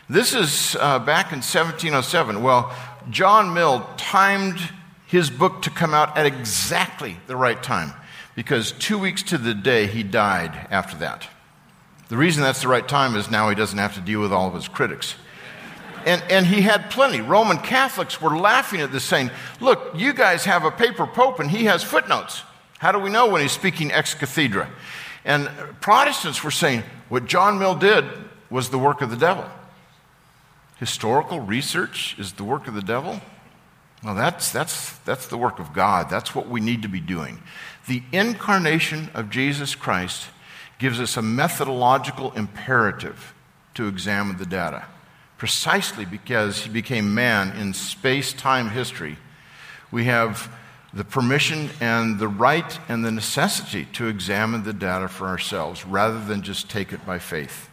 [0.09, 2.41] This is uh, back in 1707.
[2.41, 2.73] Well,
[3.09, 4.59] John Mill timed
[5.07, 7.93] his book to come out at exactly the right time
[8.35, 11.27] because two weeks to the day he died after that.
[12.07, 14.47] The reason that's the right time is now he doesn't have to deal with all
[14.47, 15.15] of his critics.
[16.05, 17.19] And, and he had plenty.
[17.19, 21.49] Roman Catholics were laughing at this, saying, Look, you guys have a paper pope and
[21.49, 22.43] he has footnotes.
[22.77, 24.69] How do we know when he's speaking ex cathedra?
[25.25, 25.49] And
[25.81, 28.05] Protestants were saying, What John Mill did
[28.51, 29.45] was the work of the devil.
[30.77, 33.19] Historical research is the work of the devil?
[34.03, 36.11] Well, that's, that's, that's the work of God.
[36.11, 37.41] That's what we need to be doing.
[37.87, 40.27] The incarnation of Jesus Christ
[40.77, 43.33] gives us a methodological imperative
[43.73, 44.85] to examine the data
[45.45, 49.15] precisely because he became man in space time history,
[49.91, 50.51] we have
[50.91, 56.19] the permission and the right and the necessity to examine the data for ourselves rather
[56.25, 57.69] than just take it by faith.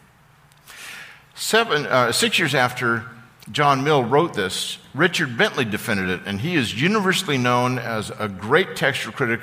[1.33, 3.05] Seven, uh, six years after
[3.51, 8.29] John Mill wrote this, Richard Bentley defended it, and he is universally known as a
[8.29, 9.39] great textual critic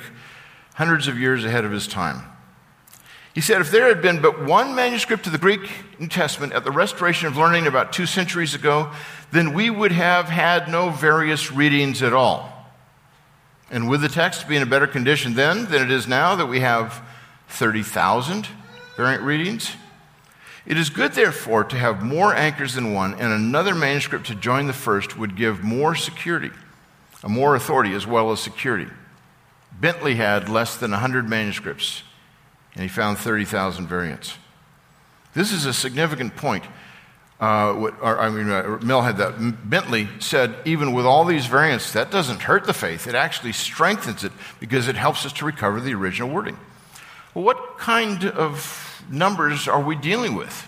[0.75, 2.30] hundreds of years ahead of his time.
[3.33, 5.61] He said if there had been but one manuscript of the Greek
[5.99, 8.91] New Testament at the restoration of learning about two centuries ago,
[9.31, 12.51] then we would have had no various readings at all.
[13.69, 16.47] And with the text being in a better condition then than it is now, that
[16.47, 17.01] we have
[17.47, 18.49] 30,000
[18.97, 19.75] variant readings,
[20.65, 24.67] it is good, therefore, to have more anchors than one, and another manuscript to join
[24.67, 26.51] the first would give more security,
[27.23, 28.91] a more authority as well as security.
[29.71, 32.03] Bentley had less than 100 manuscripts
[32.73, 34.37] and he found 30,000 variants.
[35.33, 36.63] This is a significant point.
[37.39, 39.67] Uh, what, or, I mean, uh, had that.
[39.67, 43.07] Bentley said, even with all these variants, that doesn't hurt the faith.
[43.07, 46.57] It actually strengthens it because it helps us to recover the original wording.
[47.33, 50.67] Well, what kind of numbers are we dealing with?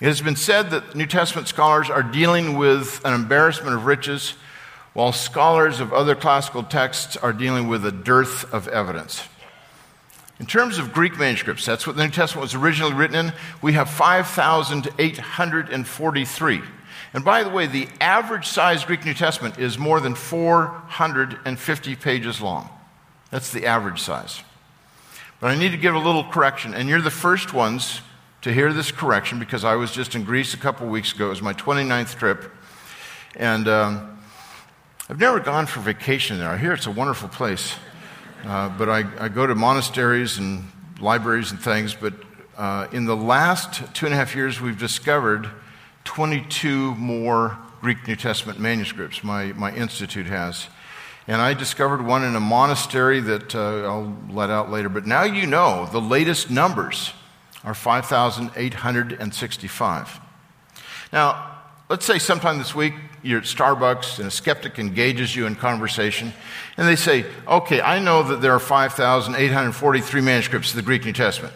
[0.00, 4.34] It has been said that New Testament scholars are dealing with an embarrassment of riches,
[4.94, 9.22] while scholars of other classical texts are dealing with a dearth of evidence.
[10.40, 13.72] In terms of Greek manuscripts, that's what the New Testament was originally written in, we
[13.72, 16.60] have 5,843.
[17.12, 22.40] And by the way, the average size Greek New Testament is more than 450 pages
[22.40, 22.68] long.
[23.30, 24.44] That's the average size.
[25.40, 28.00] But I need to give a little correction, and you're the first ones
[28.42, 31.26] to hear this correction because I was just in Greece a couple weeks ago.
[31.26, 32.52] It was my 29th trip.
[33.34, 34.20] And um,
[35.08, 36.48] I've never gone for vacation there.
[36.48, 37.74] I hear it's a wonderful place.
[38.44, 40.64] Uh, but I, I, go to monasteries and
[41.00, 41.94] libraries and things.
[41.94, 42.14] But
[42.56, 45.50] uh, in the last two and a half years, we've discovered
[46.04, 50.66] 22 more Greek New Testament manuscripts, my, my institute has.
[51.26, 54.88] And I discovered one in a monastery that uh, I'll let out later.
[54.88, 57.12] But now you know the latest numbers
[57.64, 60.20] are 5,865.
[61.12, 61.58] Now,
[61.90, 66.32] let's say sometime this week you're at Starbucks and a skeptic engages you in conversation,
[66.76, 71.12] and they say, Okay, I know that there are 5,843 manuscripts of the Greek New
[71.12, 71.54] Testament.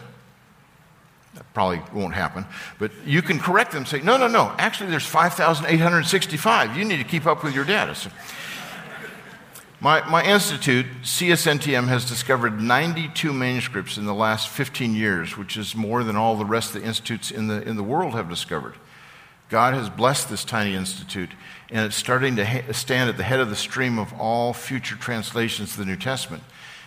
[1.35, 2.45] That probably won't happen,
[2.79, 6.77] but you can correct them say, No, no, no, actually, there's 5,865.
[6.77, 7.95] You need to keep up with your data.
[7.95, 8.09] So,
[9.83, 15.75] my, my institute, CSNTM, has discovered 92 manuscripts in the last 15 years, which is
[15.75, 18.75] more than all the rest of the institutes in the, in the world have discovered.
[19.53, 21.29] God has blessed this tiny institute,
[21.69, 24.95] and it's starting to ha- stand at the head of the stream of all future
[24.95, 26.41] translations of the New Testament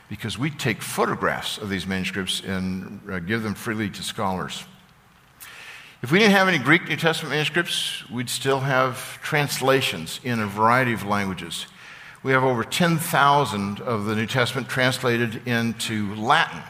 [0.08, 4.64] because we take photographs of these manuscripts and uh, give them freely to scholars.
[6.02, 10.46] If we didn't have any Greek New Testament manuscripts, we'd still have translations in a
[10.48, 11.66] variety of languages.
[12.24, 16.64] We have over 10,000 of the New Testament translated into Latin.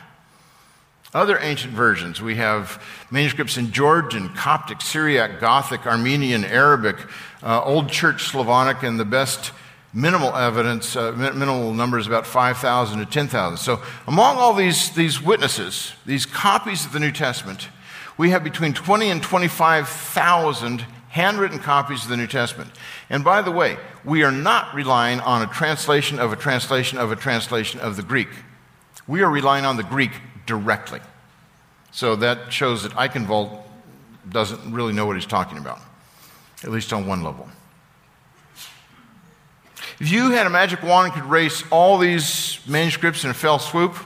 [1.17, 2.79] Other ancient versions, we have
[3.11, 6.97] manuscripts in Georgian, Coptic, Syriac, Gothic, Armenian, Arabic,
[7.43, 9.53] uh, Old Church Slavonic, and the best
[9.95, 13.57] minimal evidence, uh, minimal numbers about 5,000 to 10,000.
[13.57, 17.71] So, among all these, these witnesses, these copies of the New Testament,
[18.19, 22.73] we have between 20 and 25,000 handwritten copies of the New Testament.
[23.09, 27.11] And by the way, we are not relying on a translation of a translation of
[27.11, 28.29] a translation of the Greek.
[29.09, 30.13] We are relying on the Greek
[30.47, 31.01] directly.
[31.93, 33.63] So that shows that Eichenwald
[34.29, 35.81] doesn't really know what he's talking about,
[36.63, 37.49] at least on one level.
[39.99, 43.59] If you had a magic wand and could erase all these manuscripts in a fell
[43.59, 43.97] swoop,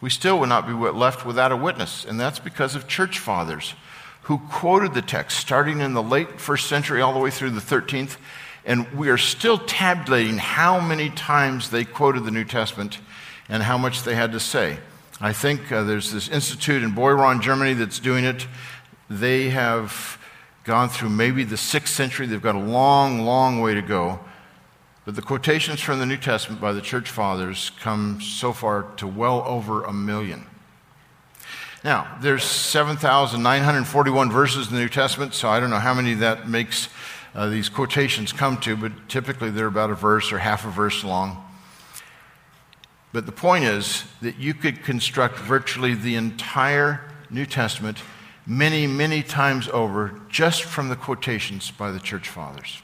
[0.00, 2.04] we still would not be left without a witness.
[2.04, 3.74] And that's because of church fathers
[4.22, 7.60] who quoted the text starting in the late first century all the way through the
[7.60, 8.18] 13th.
[8.64, 12.98] And we are still tabulating how many times they quoted the New Testament
[13.48, 14.78] and how much they had to say.
[15.20, 18.46] I think uh, there's this institute in Beuron, Germany, that's doing it.
[19.10, 20.16] They have
[20.62, 22.26] gone through maybe the sixth century.
[22.26, 24.20] They've got a long, long way to go.
[25.04, 29.06] But the quotations from the New Testament by the church fathers come so far to
[29.06, 30.46] well over a million.
[31.82, 36.48] Now, there's 7,941 verses in the New Testament, so I don't know how many that
[36.48, 36.90] makes
[37.34, 41.02] uh, these quotations come to, but typically they're about a verse or half a verse
[41.02, 41.47] long.
[43.12, 47.98] But the point is that you could construct virtually the entire New Testament
[48.46, 52.82] many, many times over just from the quotations by the church fathers.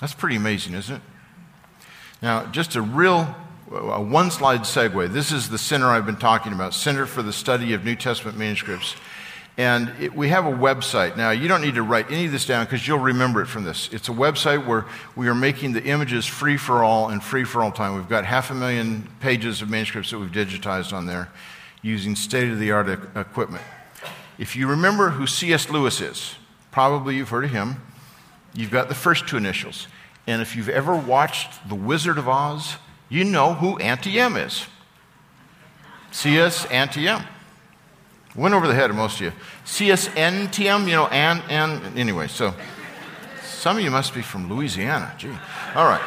[0.00, 1.02] That's pretty amazing, isn't it?
[2.22, 3.34] Now, just a real
[3.70, 5.12] a one slide segue.
[5.12, 8.38] This is the center I've been talking about Center for the Study of New Testament
[8.38, 8.94] Manuscripts.
[9.56, 11.16] And it, we have a website.
[11.16, 13.62] Now, you don't need to write any of this down because you'll remember it from
[13.62, 13.88] this.
[13.92, 17.62] It's a website where we are making the images free for all and free for
[17.62, 17.94] all time.
[17.94, 21.30] We've got half a million pages of manuscripts that we've digitized on there
[21.82, 23.62] using state of the art equipment.
[24.38, 25.70] If you remember who C.S.
[25.70, 26.34] Lewis is,
[26.72, 27.76] probably you've heard of him.
[28.54, 29.86] You've got the first two initials.
[30.26, 32.76] And if you've ever watched The Wizard of Oz,
[33.08, 34.66] you know who Auntie M is.
[36.10, 36.64] C.S.
[36.66, 37.22] Auntie M.
[38.34, 39.32] Went over the head of most of you.
[39.64, 42.52] CSNTM, you know, and, and, anyway, so
[43.44, 45.14] some of you must be from Louisiana.
[45.16, 45.30] Gee.
[45.74, 46.00] All right.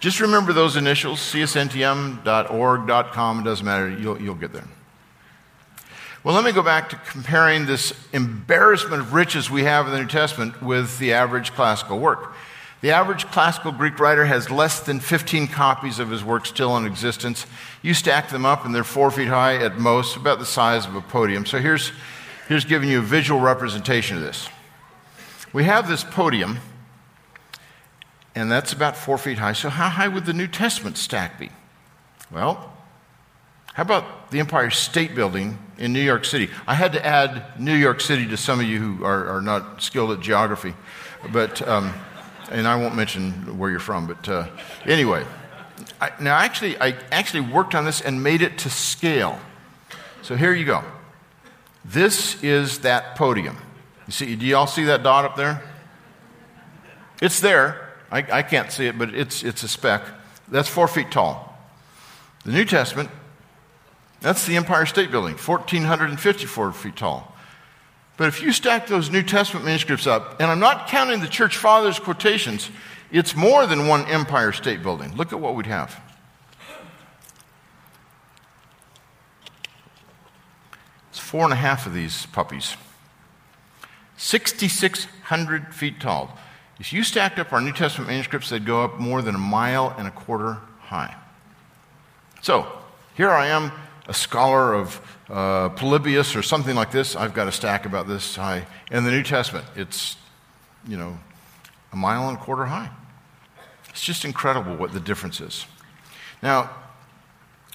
[0.00, 2.20] Just remember those initials, csntm.org.com,
[3.40, 4.68] it doesn't matter, you'll, you'll get there.
[6.24, 9.98] Well, let me go back to comparing this embarrassment of riches we have in the
[10.00, 12.34] New Testament with the average classical work.
[12.80, 16.86] The average classical Greek writer has less than 15 copies of his work still in
[16.86, 17.46] existence.
[17.82, 20.94] You stack them up, and they're four feet high at most, about the size of
[20.94, 21.44] a podium.
[21.44, 21.92] So here's,
[22.48, 24.48] here's giving you a visual representation of this.
[25.52, 26.58] We have this podium,
[28.34, 29.52] and that's about four feet high.
[29.52, 31.50] So, how high would the New Testament stack be?
[32.30, 32.72] Well,
[33.74, 36.48] how about the Empire State Building in New York City?
[36.66, 39.82] I had to add New York City to some of you who are, are not
[39.82, 40.72] skilled at geography,
[41.30, 41.60] but.
[41.68, 41.92] Um,
[42.50, 44.46] and I won't mention where you're from, but uh,
[44.84, 45.24] anyway.
[46.00, 49.38] I, now, actually, I actually worked on this and made it to scale.
[50.22, 50.84] So here you go.
[51.84, 53.56] This is that podium.
[54.06, 55.62] You see, do y'all see that dot up there?
[57.22, 57.90] It's there.
[58.10, 60.02] I, I can't see it, but it's, it's a speck.
[60.48, 61.46] That's four feet tall.
[62.44, 63.10] The New Testament,
[64.20, 67.29] that's the Empire State Building, 1,454 feet tall.
[68.20, 71.56] But if you stack those New Testament manuscripts up, and I'm not counting the church
[71.56, 72.70] fathers' quotations,
[73.10, 75.16] it's more than one Empire State Building.
[75.16, 75.98] Look at what we'd have.
[81.08, 82.76] It's four and a half of these puppies.
[84.18, 86.38] 6,600 feet tall.
[86.78, 89.94] If you stacked up our New Testament manuscripts, they'd go up more than a mile
[89.96, 91.16] and a quarter high.
[92.42, 92.70] So,
[93.14, 93.72] here I am
[94.10, 97.14] a scholar of uh, Polybius or something like this.
[97.14, 98.66] I've got a stack about this high.
[98.90, 100.16] In the New Testament, it's,
[100.86, 101.16] you know,
[101.92, 102.90] a mile and a quarter high.
[103.88, 105.64] It's just incredible what the difference is.
[106.42, 106.70] Now,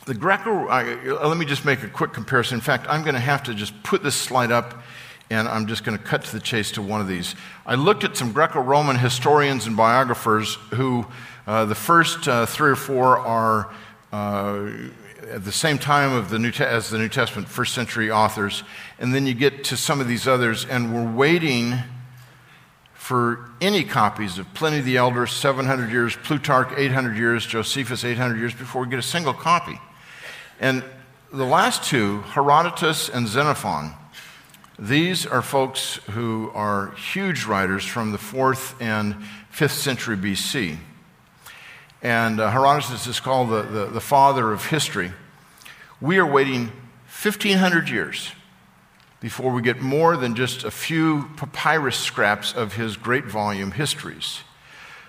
[0.05, 2.55] the Greco, uh, let me just make a quick comparison.
[2.55, 4.83] In fact, I'm going to have to just put this slide up
[5.29, 7.33] and I'm just going to cut to the chase to one of these.
[7.65, 11.07] I looked at some Greco Roman historians and biographers who,
[11.47, 13.73] uh, the first uh, three or four are
[14.11, 14.69] uh,
[15.31, 18.63] at the same time of the New as the New Testament, first century authors,
[18.99, 21.75] and then you get to some of these others, and we're waiting
[22.93, 28.53] for any copies of Pliny the Elder, 700 years, Plutarch, 800 years, Josephus, 800 years,
[28.53, 29.79] before we get a single copy.
[30.59, 30.83] And
[31.31, 33.93] the last two, Herodotus and Xenophon,
[34.79, 39.15] these are folks who are huge writers from the 4th and
[39.53, 40.77] 5th century BC.
[42.05, 45.11] And uh, Herodotus is called the, the, the father of history.
[45.99, 46.65] We are waiting
[47.23, 48.31] 1,500 years
[49.21, 54.41] before we get more than just a few papyrus scraps of his great volume histories.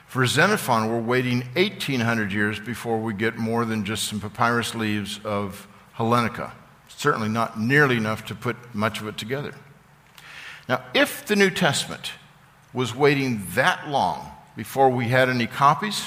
[0.07, 5.21] For Xenophon, we're waiting 1,800 years before we get more than just some papyrus leaves
[5.23, 6.53] of Hellenica.
[6.89, 9.53] Certainly not nearly enough to put much of it together.
[10.67, 12.13] Now, if the New Testament
[12.73, 16.07] was waiting that long before we had any copies,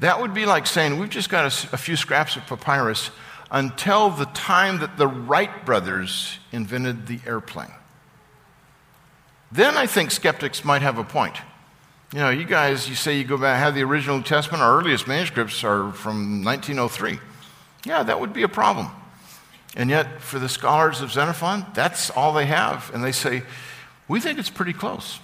[0.00, 3.10] that would be like saying, we've just got a, a, few scraps of papyrus
[3.50, 7.72] until the time that the Wright brothers invented the airplane.
[9.50, 11.36] Then I think skeptics might have a point.
[12.12, 15.08] You know, you guys, you say you go back, have the original Testament, our earliest
[15.08, 17.18] manuscripts are from 1903.
[17.84, 18.90] Yeah, that would be a problem.
[19.76, 22.90] And yet, for the scholars of Xenophon, that's all they have.
[22.94, 23.42] And they say,
[24.08, 25.18] we think it's pretty close.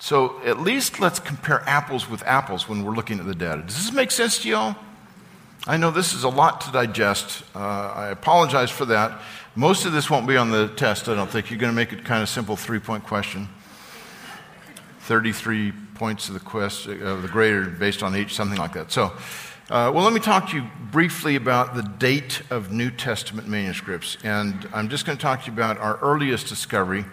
[0.00, 3.62] So at least let's compare apples with apples when we're looking at the data.
[3.62, 4.76] Does this make sense to y'all?
[5.66, 7.42] I know this is a lot to digest.
[7.54, 9.20] Uh, I apologize for that.
[9.56, 11.50] Most of this won't be on the test, I don't think.
[11.50, 13.48] You're going to make it kind of simple three point question.
[15.00, 18.92] 33 points of the, quest, of the grade based on each, something like that.
[18.92, 19.12] So,
[19.70, 24.18] uh, well, let me talk to you briefly about the date of New Testament manuscripts.
[24.22, 27.04] And I'm just going to talk to you about our earliest discovery.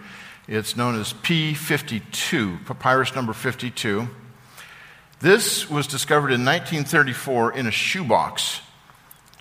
[0.46, 4.06] It's known as P52, papyrus number 52.
[5.18, 8.60] This was discovered in 1934 in a shoebox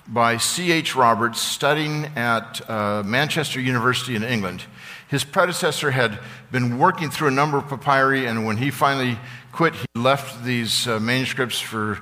[0.07, 0.95] by C.H.
[0.95, 4.63] Roberts studying at uh, Manchester University in England.
[5.09, 6.19] His predecessor had
[6.53, 9.19] been working through a number of papyri, and when he finally
[9.51, 11.99] quit, he left these uh, manuscripts for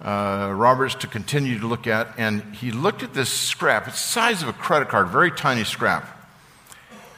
[0.00, 2.14] uh, Roberts to continue to look at.
[2.18, 5.64] And he looked at this scrap, it's the size of a credit card, very tiny
[5.64, 6.13] scrap.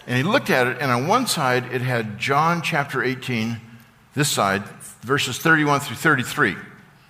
[0.06, 3.60] And he looked at it, and on one side it had John chapter 18,
[4.14, 4.62] this side,
[5.02, 6.52] verses 31 through 33,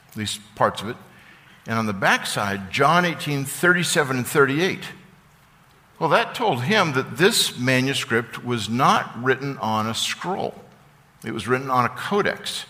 [0.09, 0.97] at least parts of it.
[1.67, 4.81] And on the back side, John 18, 37 and 38.
[5.99, 10.55] Well, that told him that this manuscript was not written on a scroll,
[11.25, 12.67] it was written on a codex.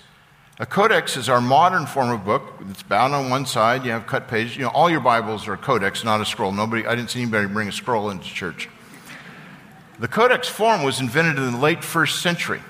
[0.59, 2.43] A codex is our modern form of book.
[2.71, 3.85] It's bound on one side.
[3.85, 4.57] You have cut pages.
[4.57, 6.51] You know, all your Bibles are a codex, not a scroll.
[6.51, 8.71] Nobody, I didn't see anybody bring a scroll into church.
[9.99, 12.61] The codex form was invented in the late first century.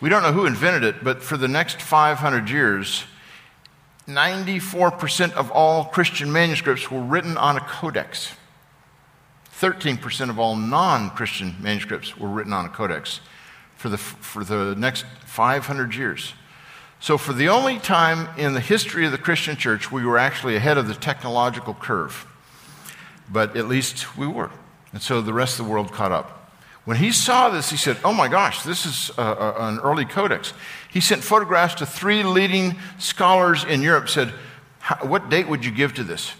[0.00, 3.04] We don't know who invented it, but for the next 500 years,
[4.06, 8.32] 94% of all Christian manuscripts were written on a codex.
[9.58, 13.20] 13% of all non Christian manuscripts were written on a codex
[13.74, 16.34] for the, for the next 500 years.
[17.00, 20.56] So, for the only time in the history of the Christian church, we were actually
[20.56, 22.26] ahead of the technological curve.
[23.30, 24.50] But at least we were.
[24.92, 26.36] And so the rest of the world caught up.
[26.86, 30.04] When he saw this, he said, Oh my gosh, this is a, a, an early
[30.04, 30.54] codex.
[30.90, 34.28] He sent photographs to three leading scholars in Europe, said,
[35.02, 36.32] What date would you give to this?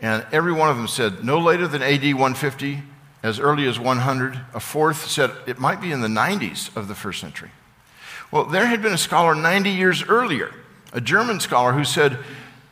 [0.00, 2.82] And every one of them said, No later than AD 150,
[3.22, 4.40] as early as 100.
[4.54, 7.50] A fourth said, It might be in the 90s of the first century.
[8.32, 10.52] Well, there had been a scholar 90 years earlier,
[10.92, 12.18] a German scholar, who said,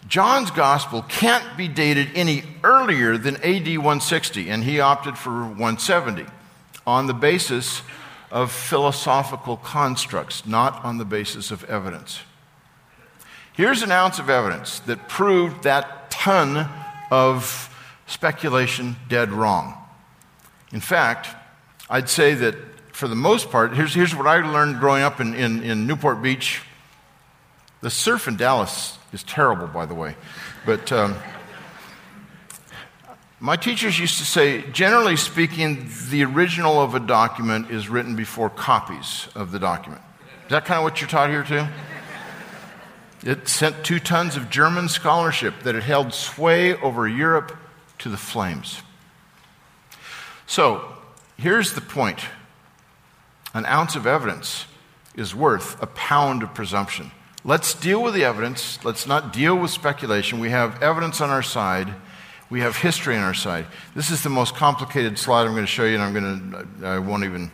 [0.08, 6.24] John's gospel can't be dated any earlier than AD 160, and he opted for 170
[6.86, 7.82] on the basis
[8.30, 12.22] of philosophical constructs, not on the basis of evidence.
[13.52, 16.68] Here's an ounce of evidence that proved that ton
[17.10, 17.74] of
[18.06, 19.74] speculation dead wrong.
[20.72, 21.28] In fact,
[21.90, 22.54] I'd say that
[22.92, 26.22] for the most part, here's, here's what I learned growing up in, in, in Newport
[26.22, 26.62] Beach.
[27.80, 30.16] The surf in Dallas is terrible, by the way.
[30.66, 30.92] But.
[30.92, 31.16] Um,
[33.40, 38.50] my teachers used to say, generally speaking, the original of a document is written before
[38.50, 40.02] copies of the document.
[40.42, 41.64] Is that kind of what you're taught here, too?
[43.24, 47.56] It sent two tons of German scholarship that had held sway over Europe
[47.98, 48.82] to the flames.
[50.46, 50.96] So,
[51.36, 52.20] here's the point
[53.54, 54.66] an ounce of evidence
[55.14, 57.12] is worth a pound of presumption.
[57.44, 58.84] Let's deal with the evidence.
[58.84, 60.40] Let's not deal with speculation.
[60.40, 61.94] We have evidence on our side
[62.50, 63.66] we have history on our side.
[63.94, 66.86] This is the most complicated slide I'm going to show you, and I'm going to,
[66.86, 67.50] I won't even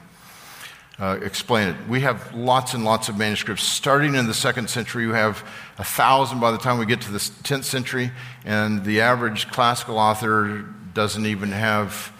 [1.01, 1.89] uh, explain it.
[1.89, 3.65] We have lots and lots of manuscripts.
[3.65, 5.45] Starting in the second century, we have
[5.79, 8.13] a thousand by the time we get to the 10th century,
[8.45, 12.13] and the average classical author doesn't even have,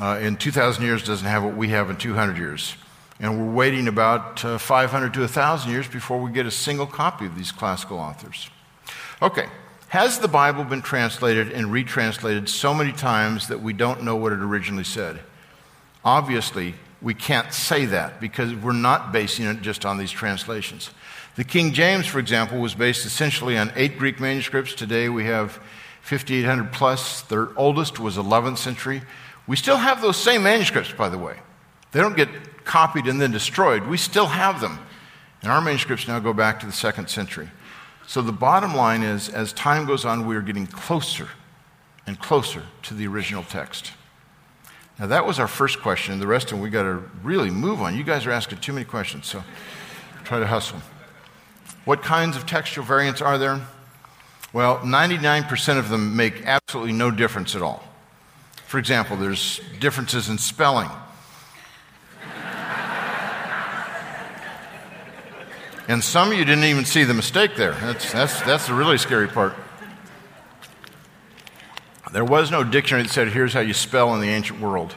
[0.00, 2.74] uh, in 2,000 years, doesn't have what we have in 200 years.
[3.18, 7.26] And we're waiting about uh, 500 to 1,000 years before we get a single copy
[7.26, 8.50] of these classical authors.
[9.22, 9.46] Okay,
[9.88, 14.32] has the Bible been translated and retranslated so many times that we don't know what
[14.32, 15.20] it originally said?
[16.04, 20.90] Obviously, we can't say that because we're not basing it just on these translations.
[21.36, 24.74] The King James, for example, was based essentially on eight Greek manuscripts.
[24.74, 25.60] Today we have
[26.02, 27.22] 5,800 plus.
[27.22, 29.02] The oldest was 11th century.
[29.46, 31.36] We still have those same manuscripts, by the way.
[31.92, 32.28] They don't get
[32.66, 33.86] copied and then destroyed.
[33.86, 34.78] We still have them.
[35.40, 37.48] And our manuscripts now go back to the second century.
[38.06, 41.28] So the bottom line is, as time goes on, we are getting closer
[42.06, 43.92] and closer to the original text.
[44.98, 47.80] Now, that was our first question, the rest of them we got to really move
[47.82, 47.96] on.
[47.96, 49.42] You guys are asking too many questions, so
[50.24, 50.80] try to hustle.
[51.84, 53.60] What kinds of textual variants are there?
[54.52, 57.84] Well, 99% of them make absolutely no difference at all.
[58.66, 60.88] For example, there's differences in spelling.
[65.88, 67.72] And some of you didn't even see the mistake there.
[67.72, 69.54] That's, that's, that's the really scary part.
[72.12, 74.94] There was no dictionary that said, here's how you spell in the ancient world.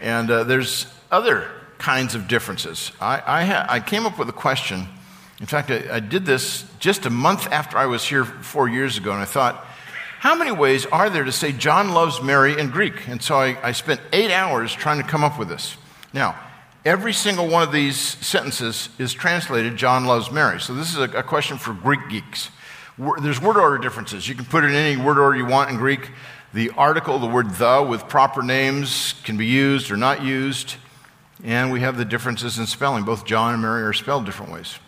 [0.00, 2.92] And uh, there's other kinds of differences.
[3.00, 4.86] I, I, ha- I came up with a question.
[5.40, 8.96] In fact, I, I did this just a month after I was here four years
[8.98, 9.66] ago, and I thought,
[10.18, 13.08] how many ways are there to say John loves Mary in Greek?
[13.08, 15.76] And so I, I spent eight hours trying to come up with this.
[16.12, 16.38] Now,
[16.84, 20.60] every single one of these sentences is translated John loves Mary.
[20.60, 22.50] So this is a, a question for Greek geeks.
[23.22, 24.28] There's word order differences.
[24.28, 26.10] You can put it in any word order you want in Greek.
[26.52, 30.74] The article, the word the, with proper names can be used or not used.
[31.42, 33.04] And we have the differences in spelling.
[33.04, 34.78] Both John and Mary are spelled different ways.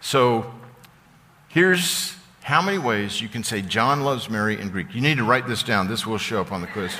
[0.00, 0.52] So
[1.48, 4.94] here's how many ways you can say John loves Mary in Greek.
[4.94, 5.86] You need to write this down.
[5.86, 6.92] This will show up on the quiz.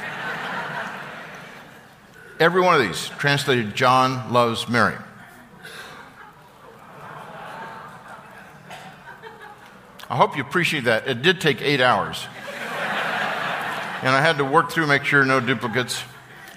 [2.42, 4.96] Every one of these translated John loves Mary.
[10.10, 11.06] I hope you appreciate that.
[11.06, 12.26] It did take eight hours.
[14.02, 16.02] and I had to work through, make sure no duplicates.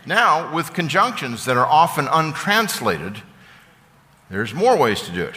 [0.07, 3.21] Now, with conjunctions that are often untranslated,
[4.31, 5.36] there's more ways to do it.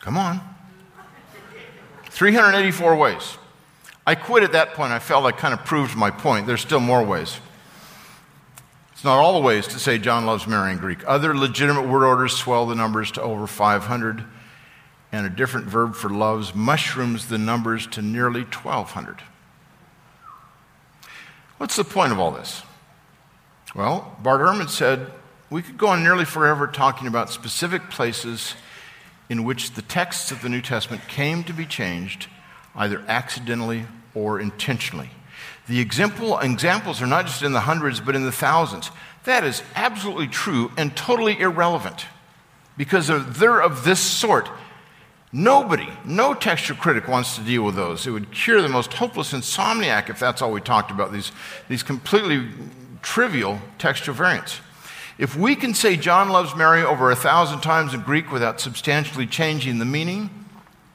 [0.00, 0.40] Come on.
[2.06, 3.38] 384 ways.
[4.06, 4.92] I quit at that point.
[4.92, 6.46] I felt I kind of proved my point.
[6.46, 7.38] There's still more ways.
[8.92, 10.98] It's not all the ways to say John loves Mary in Greek.
[11.06, 14.24] Other legitimate word orders swell the numbers to over 500,
[15.12, 19.22] and a different verb for loves mushrooms the numbers to nearly 1,200.
[21.56, 22.62] What's the point of all this?
[23.74, 25.10] Well, Bart Ehrman said
[25.48, 28.54] we could go on nearly forever talking about specific places
[29.28, 32.28] in which the texts of the New Testament came to be changed
[32.74, 35.10] either accidentally or intentionally.
[35.68, 38.90] The example, examples are not just in the hundreds, but in the thousands.
[39.24, 42.06] That is absolutely true and totally irrelevant
[42.76, 43.08] because
[43.38, 44.48] they're of this sort.
[45.32, 48.06] Nobody, no textual critic wants to deal with those.
[48.06, 51.30] It would cure the most hopeless insomniac if that's all we talked about, these,
[51.68, 52.48] these completely
[53.02, 54.60] trivial textual variants.
[55.18, 59.26] If we can say John loves Mary over a thousand times in Greek without substantially
[59.26, 60.39] changing the meaning,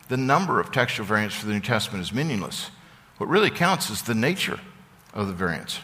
[0.07, 2.69] the number of textual variants for the New Testament is meaningless.
[3.17, 4.59] What really counts is the nature
[5.13, 5.79] of the variants.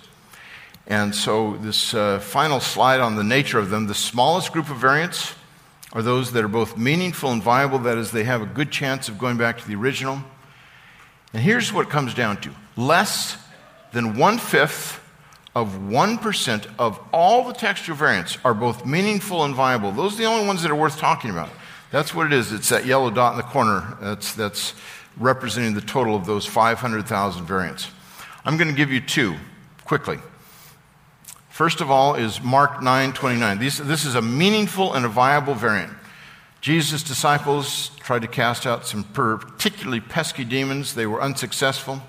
[0.87, 4.77] And so, this uh, final slide on the nature of them the smallest group of
[4.77, 5.35] variants
[5.93, 9.09] are those that are both meaningful and viable, that is, they have a good chance
[9.09, 10.21] of going back to the original.
[11.33, 13.37] And here's what it comes down to less
[13.91, 14.99] than one fifth
[15.53, 19.91] of 1% of all the textual variants are both meaningful and viable.
[19.91, 21.49] Those are the only ones that are worth talking about.
[21.91, 22.51] That's what it is.
[22.51, 24.73] It's that yellow dot in the corner that's, that's
[25.17, 27.89] representing the total of those 500,000 variants.
[28.45, 29.35] I'm going to give you two
[29.85, 30.17] quickly.
[31.49, 33.59] First of all is Mark 9:29.
[33.59, 35.93] This is a meaningful and a viable variant.
[36.61, 40.93] Jesus' disciples tried to cast out some particularly pesky demons.
[40.93, 42.01] They were unsuccessful.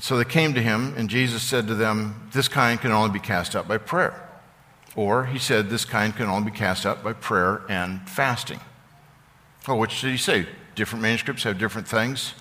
[0.00, 3.18] So they came to him, and Jesus said to them, This kind can only be
[3.18, 4.29] cast out by prayer.
[4.96, 8.60] Or he said, This kind can only be cast out by prayer and fasting.
[9.66, 10.46] Well, which did he say?
[10.74, 12.34] Different manuscripts have different things.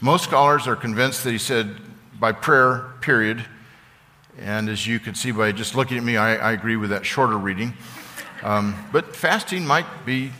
[0.00, 1.76] Most scholars are convinced that he said
[2.18, 3.44] by prayer, period.
[4.38, 7.06] And as you can see by just looking at me, I, I agree with that
[7.06, 7.74] shorter reading.
[8.42, 10.32] Um, but fasting might be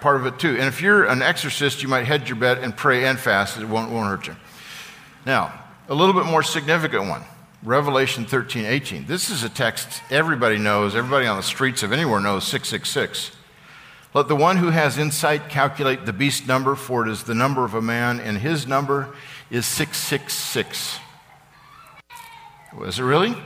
[0.00, 0.50] part of it too.
[0.50, 3.58] And if you're an exorcist, you might hedge your bet and pray and fast.
[3.58, 4.36] It won't, won't hurt you.
[5.26, 5.52] Now,
[5.88, 7.24] a little bit more significant one
[7.64, 9.06] Revelation 13, 18.
[9.06, 13.32] This is a text everybody knows, everybody on the streets of anywhere knows 666.
[14.14, 17.64] Let the one who has insight calculate the beast number, for it is the number
[17.64, 19.12] of a man, and his number
[19.50, 21.00] is 666.
[22.78, 23.36] Was it really?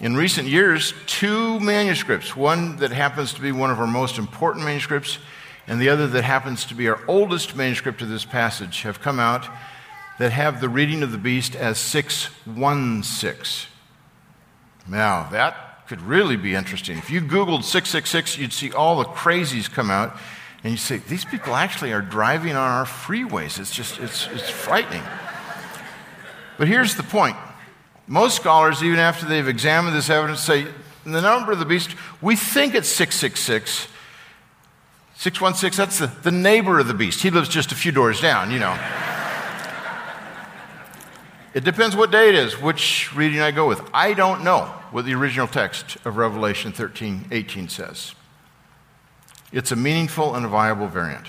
[0.00, 4.64] In recent years, two manuscripts, one that happens to be one of our most important
[4.64, 5.18] manuscripts,
[5.68, 9.20] and the other that happens to be our oldest manuscript of this passage, have come
[9.20, 9.48] out
[10.18, 13.70] that have the reading of the beast as 616.
[14.88, 16.96] Now, that could really be interesting.
[16.98, 20.16] If you Googled 666, you'd see all the crazies come out,
[20.62, 23.58] and you say, these people actually are driving on our freeways.
[23.58, 25.02] It's just, it's, it's frightening.
[26.56, 27.36] But here's the point.
[28.06, 30.66] Most scholars, even after they've examined this evidence, say
[31.04, 33.88] the number of the beast, we think it's 666.
[35.16, 37.22] 616, that's the, the neighbor of the beast.
[37.22, 38.78] He lives just a few doors down, you know.
[41.54, 43.80] It depends what day it is, which reading I go with.
[43.94, 48.16] I don't know what the original text of Revelation 13 18 says.
[49.52, 51.28] It's a meaningful and a viable variant.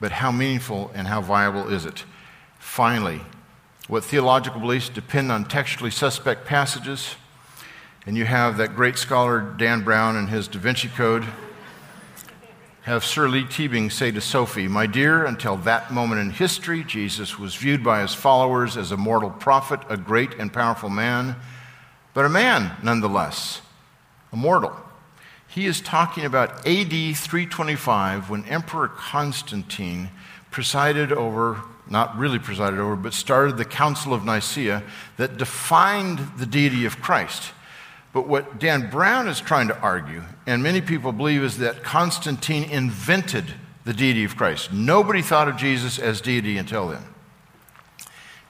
[0.00, 2.06] But how meaningful and how viable is it?
[2.58, 3.20] Finally,
[3.86, 7.16] what theological beliefs depend on textually suspect passages.
[8.06, 11.24] And you have that great scholar Dan Brown and his Da Vinci Code.
[12.82, 17.38] Have Sir Leigh Teabing say to Sophie, My dear, until that moment in history, Jesus
[17.38, 21.36] was viewed by his followers as a mortal prophet, a great and powerful man,
[22.12, 23.60] but a man nonetheless,
[24.32, 24.74] a mortal.
[25.46, 30.10] He is talking about AD 325 when Emperor Constantine
[30.50, 34.82] presided over, not really presided over, but started the Council of Nicaea
[35.18, 37.52] that defined the deity of Christ.
[38.12, 42.64] But what Dan Brown is trying to argue, and many people believe, is that Constantine
[42.64, 43.54] invented
[43.84, 44.72] the deity of Christ.
[44.72, 47.02] Nobody thought of Jesus as deity until then.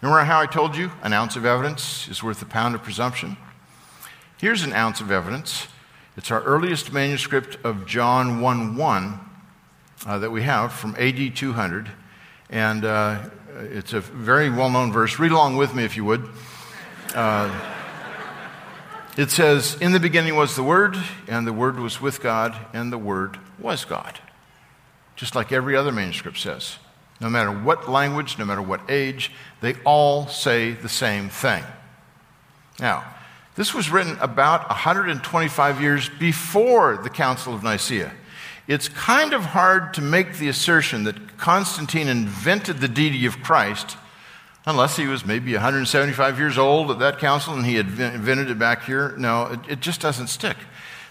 [0.01, 3.37] Remember how I told you an ounce of evidence is worth a pound of presumption?
[4.39, 5.69] Here's an ounce of evidence.
[6.17, 9.21] It's our earliest manuscript of John 1 1
[10.05, 11.89] uh, that we have from AD 200.
[12.51, 15.21] And uh, it's a very well known verse.
[15.21, 16.29] Read along with me if you would.
[17.15, 17.49] Uh,
[19.17, 20.97] it says, In the beginning was the Word,
[21.29, 24.19] and the Word was with God, and the Word was God.
[25.17, 26.79] Just like every other manuscript says.
[27.21, 31.63] No matter what language, no matter what age, they all say the same thing.
[32.81, 33.05] Now,
[33.55, 38.13] this was written about 125 years before the Council of Nicaea.
[38.67, 43.97] It's kind of hard to make the assertion that Constantine invented the deity of Christ
[44.67, 48.59] unless he was maybe 175 years old at that council and he had invented it
[48.59, 49.15] back here.
[49.17, 50.57] No, it, it just doesn't stick.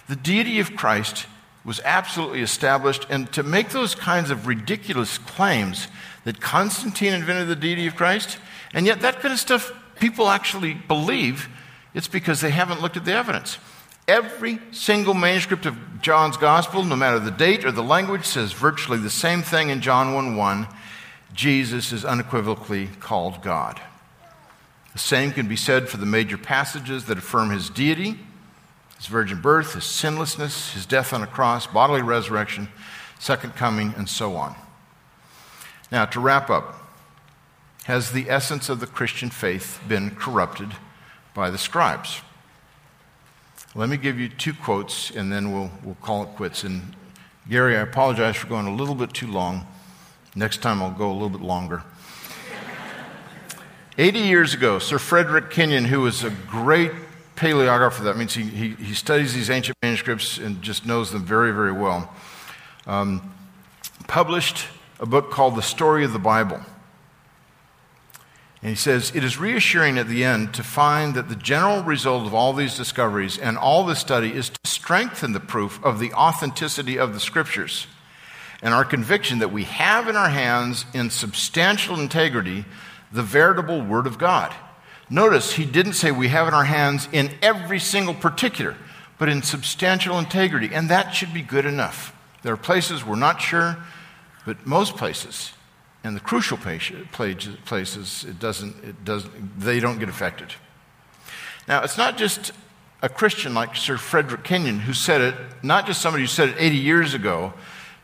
[0.08, 1.26] The deity of Christ
[1.64, 5.88] was absolutely established, and to make those kinds of ridiculous claims
[6.24, 8.40] that Constantine invented the deity of Christ,
[8.74, 11.48] and yet that kind of stuff people actually believe,
[11.94, 13.60] it's because they haven't looked at the evidence.
[14.08, 18.98] Every single manuscript of John's gospel, no matter the date or the language, says virtually
[18.98, 20.68] the same thing in John 1 1
[21.34, 23.82] Jesus is unequivocally called God.
[24.94, 28.20] The same can be said for the major passages that affirm his deity,
[28.98, 32.68] his virgin birth, his sinlessness, his death on a cross, bodily resurrection,
[33.20, 34.56] second coming, and so on.
[35.92, 36.78] Now, to wrap up,
[37.86, 40.74] has the essence of the Christian faith been corrupted
[41.34, 42.22] by the scribes?
[43.74, 46.64] Let me give you two quotes and then we'll, we'll call it quits.
[46.64, 46.96] And
[47.50, 49.66] Gary, I apologize for going a little bit too long.
[50.36, 51.84] Next time I'll go a little bit longer.
[53.98, 56.92] 80 years ago, Sir Frederick Kenyon, who was a great
[57.36, 61.52] paleographer, that means he, he, he studies these ancient manuscripts and just knows them very,
[61.52, 62.14] very well,
[62.88, 63.34] um,
[64.08, 64.68] published
[65.02, 66.62] a book called The Story of the Bible.
[68.62, 72.26] And he says, It is reassuring at the end to find that the general result
[72.26, 76.14] of all these discoveries and all this study is to strengthen the proof of the
[76.14, 77.88] authenticity of the scriptures
[78.62, 82.66] and our conviction that we have in our hands in substantial integrity
[83.12, 84.54] the veritable Word of God.
[85.10, 88.78] Notice he didn't say we have in our hands in every single particular,
[89.18, 92.16] but in substantial integrity, and that should be good enough.
[92.44, 93.78] There are places we're not sure,
[94.46, 95.52] but most places,
[96.04, 100.54] and the crucial places, it doesn't, it doesn't, they don't get affected.
[101.68, 102.54] Now, it's not just
[103.02, 106.56] a Christian like Sir Frederick Kenyon who said it, not just somebody who said it
[106.58, 107.54] 80 years ago,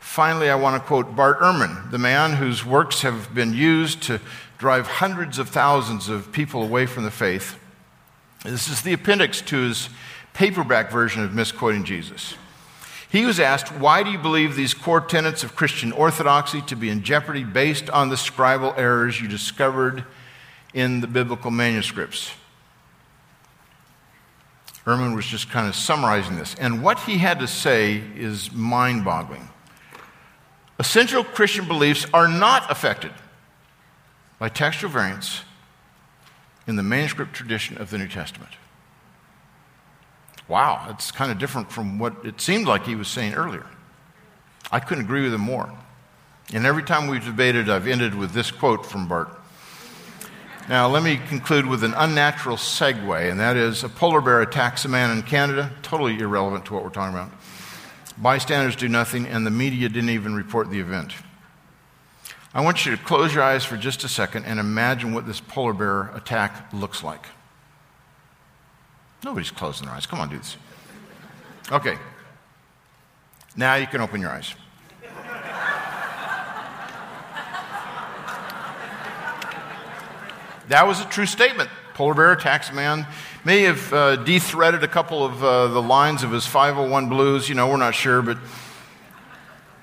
[0.00, 4.20] Finally, I want to quote Bart Ehrman, the man whose works have been used to
[4.58, 7.58] drive hundreds of thousands of people away from the faith.
[8.44, 9.88] This is the appendix to his
[10.34, 12.34] paperback version of Misquoting Jesus.
[13.10, 16.90] He was asked, Why do you believe these core tenets of Christian orthodoxy to be
[16.90, 20.04] in jeopardy based on the scribal errors you discovered
[20.74, 22.32] in the biblical manuscripts?
[24.84, 26.54] Ehrman was just kind of summarizing this.
[26.54, 29.48] And what he had to say is mind boggling.
[30.78, 33.12] Essential Christian beliefs are not affected
[34.38, 35.42] by textual variants
[36.66, 38.52] in the manuscript tradition of the New Testament.
[40.46, 43.66] Wow, that's kind of different from what it seemed like he was saying earlier.
[44.70, 45.70] I couldn't agree with him more.
[46.54, 49.28] And every time we've debated, I've ended with this quote from Bart.
[50.68, 54.84] Now, let me conclude with an unnatural segue, and that is a polar bear attacks
[54.84, 57.30] a man in Canada, totally irrelevant to what we're talking about.
[58.20, 61.12] Bystanders do nothing, and the media didn't even report the event.
[62.52, 65.40] I want you to close your eyes for just a second and imagine what this
[65.40, 67.26] polar bear attack looks like.
[69.24, 70.06] Nobody's closing their eyes.
[70.06, 70.56] Come on, do this.
[71.70, 71.96] Okay.
[73.56, 74.54] Now you can open your eyes.
[80.68, 81.70] that was a true statement.
[81.98, 83.08] Polar bear attacks man
[83.44, 87.48] may have uh, de-threaded a couple of uh, the lines of his 501 blues.
[87.48, 88.36] You know, we're not sure, but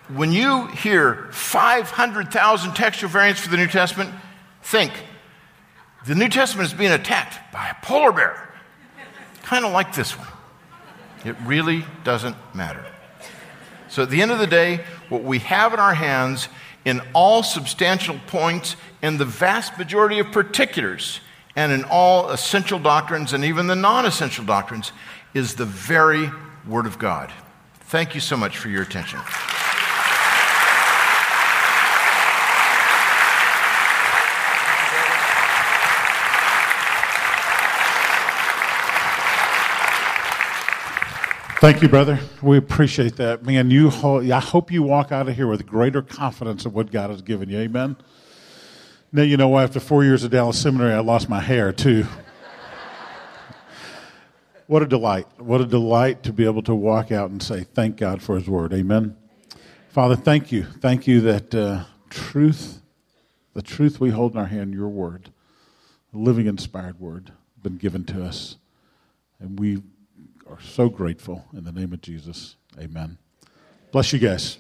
[0.08, 4.12] when you hear 500,000 textual variants for the New Testament,
[4.64, 4.94] think
[6.06, 8.50] the New Testament is being attacked by a polar bear,
[9.44, 10.30] kind of like this one.
[11.26, 12.86] It really doesn't matter.
[13.90, 16.48] So at the end of the day, what we have in our hands
[16.86, 21.20] in all substantial points, in the vast majority of particulars,
[21.56, 24.92] and in all essential doctrines and even the non essential doctrines,
[25.34, 26.30] is the very
[26.68, 27.32] Word of God.
[27.82, 29.20] Thank you so much for your attention.
[41.60, 42.20] Thank you, brother.
[42.44, 43.44] We appreciate that.
[43.44, 46.92] Man, you ho- I hope you walk out of here with greater confidence of what
[46.92, 47.58] God has given you.
[47.58, 47.96] Amen.
[49.16, 52.06] Now, you know, after four years of Dallas Seminary, I lost my hair too.
[54.68, 55.26] what a delight.
[55.38, 58.50] What a delight to be able to walk out and say, Thank God for His
[58.50, 58.74] Word.
[58.74, 59.16] Amen.
[59.88, 60.66] Father, thank you.
[60.66, 62.82] Thank you that uh, truth,
[63.54, 65.30] the truth we hold in our hand, your Word,
[66.12, 67.32] the living, inspired Word,
[67.64, 68.58] been given to us.
[69.40, 69.82] And we
[70.46, 72.58] are so grateful in the name of Jesus.
[72.78, 73.18] Amen.
[73.94, 74.58] Bless you guys.